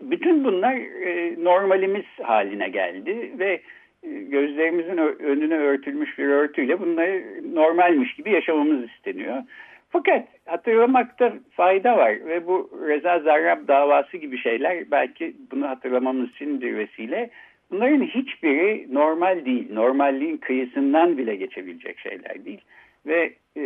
Bütün 0.00 0.44
bunlar 0.44 0.74
e, 0.76 1.44
normalimiz 1.44 2.04
haline 2.22 2.68
geldi 2.68 3.32
ve 3.38 3.60
gözlerimizin 4.02 4.96
önüne 5.18 5.58
örtülmüş 5.58 6.18
bir 6.18 6.26
örtüyle 6.26 6.80
bunları 6.80 7.24
normalmiş 7.54 8.14
gibi 8.14 8.30
yaşamamız 8.30 8.90
isteniyor. 8.90 9.42
Fakat 9.90 10.28
hatırlamakta 10.46 11.34
fayda 11.50 11.96
var 11.96 12.26
ve 12.26 12.46
bu 12.46 12.70
Reza 12.88 13.18
Zarrab 13.18 13.68
davası 13.68 14.16
gibi 14.16 14.38
şeyler 14.38 14.90
belki 14.90 15.36
bunu 15.50 15.68
hatırlamamız 15.68 16.30
için 16.30 16.60
bir 16.60 16.76
vesile. 16.76 17.30
bunların 17.70 18.02
hiçbiri 18.02 18.86
normal 18.94 19.44
değil. 19.44 19.72
Normalliğin 19.72 20.36
kıyısından 20.36 21.18
bile 21.18 21.36
geçebilecek 21.36 21.98
şeyler 21.98 22.44
değil. 22.44 22.60
Ve 23.06 23.32
e, 23.56 23.62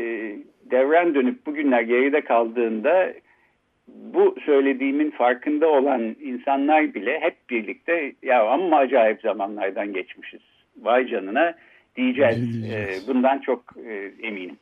devren 0.71 1.15
dönüp 1.15 1.47
bugünler 1.47 1.83
geride 1.83 2.21
kaldığında 2.21 3.13
bu 3.89 4.37
söylediğimin 4.45 5.11
farkında 5.11 5.69
olan 5.69 6.17
insanlar 6.21 6.95
bile 6.95 7.21
hep 7.21 7.35
birlikte 7.51 8.13
ya 8.23 8.47
amma 8.47 8.77
acayip 8.77 9.21
zamanlardan 9.21 9.93
geçmişiz. 9.93 10.41
Vay 10.83 11.07
canına 11.07 11.55
diyeceğiz. 11.97 12.73
E, 12.73 13.09
bundan 13.09 13.39
çok 13.39 13.65
e, 13.87 14.13
eminim. 14.27 14.57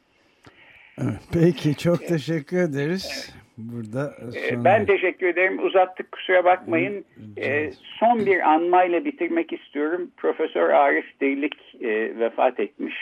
Peki 1.32 1.76
çok 1.76 2.07
teşekkür 2.07 2.57
ederiz. 2.57 3.34
Burada 3.59 4.14
e, 4.28 4.30
sonra... 4.30 4.64
Ben 4.64 4.86
teşekkür 4.86 5.26
ederim. 5.26 5.64
Uzattık 5.66 6.12
kusura 6.12 6.44
bakmayın. 6.44 7.05
Ee, 7.36 7.70
son 7.98 8.26
bir 8.26 8.51
anmayla 8.55 9.05
bitirmek 9.05 9.53
istiyorum. 9.53 10.11
Profesör 10.16 10.70
Arif 10.70 11.20
Deylik 11.20 11.55
e, 11.80 12.18
vefat 12.18 12.61
etmiş. 12.61 12.94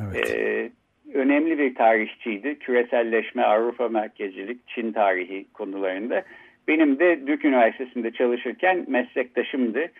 Evet. 0.00 0.34
Ee, 0.34 0.70
önemli 1.14 1.58
bir 1.58 1.74
tarihçiydi. 1.74 2.58
Küreselleşme, 2.58 3.42
Avrupa 3.42 3.88
merkezcilik, 3.88 4.68
Çin 4.68 4.92
tarihi 4.92 5.46
konularında. 5.52 6.22
Benim 6.68 6.98
de 6.98 7.26
Dük 7.26 7.44
Üniversitesi'nde 7.44 8.10
çalışırken 8.10 8.84
meslektaşımdı. 8.88 9.90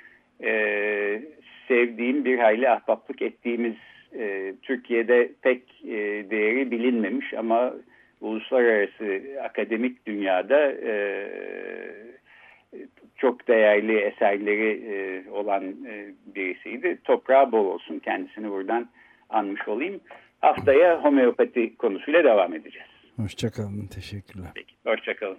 Ee, 0.44 1.22
sevdiğim 1.68 2.24
bir 2.24 2.38
hayli 2.38 2.70
ahbaplık 2.70 3.22
ettiğimiz 3.22 3.74
e, 4.18 4.54
Türkiye'de 4.62 5.32
pek 5.42 5.62
e, 5.84 5.90
değeri 6.30 6.70
bilinmemiş 6.70 7.34
ama 7.34 7.74
uluslararası 8.20 9.22
akademik 9.44 10.06
dünyada 10.06 10.72
e, 10.72 10.94
çok 13.16 13.48
değerli 13.48 13.98
eserleri 13.98 14.70
e, 14.92 15.30
olan 15.30 15.64
e, 15.64 16.14
birisiydi. 16.26 16.98
Toprağı 17.04 17.52
bol 17.52 17.66
olsun 17.66 17.98
kendisini 17.98 18.50
buradan 18.50 18.88
anmış 19.30 19.68
olayım. 19.68 20.00
Haftaya 20.40 21.04
homeopati 21.04 21.76
konusuyla 21.76 22.24
devam 22.24 22.54
edeceğiz. 22.54 22.88
Hoşçakalın, 23.16 23.86
teşekkürler. 23.86 24.50
Peki, 24.54 24.74
hoşçakalın. 24.86 25.38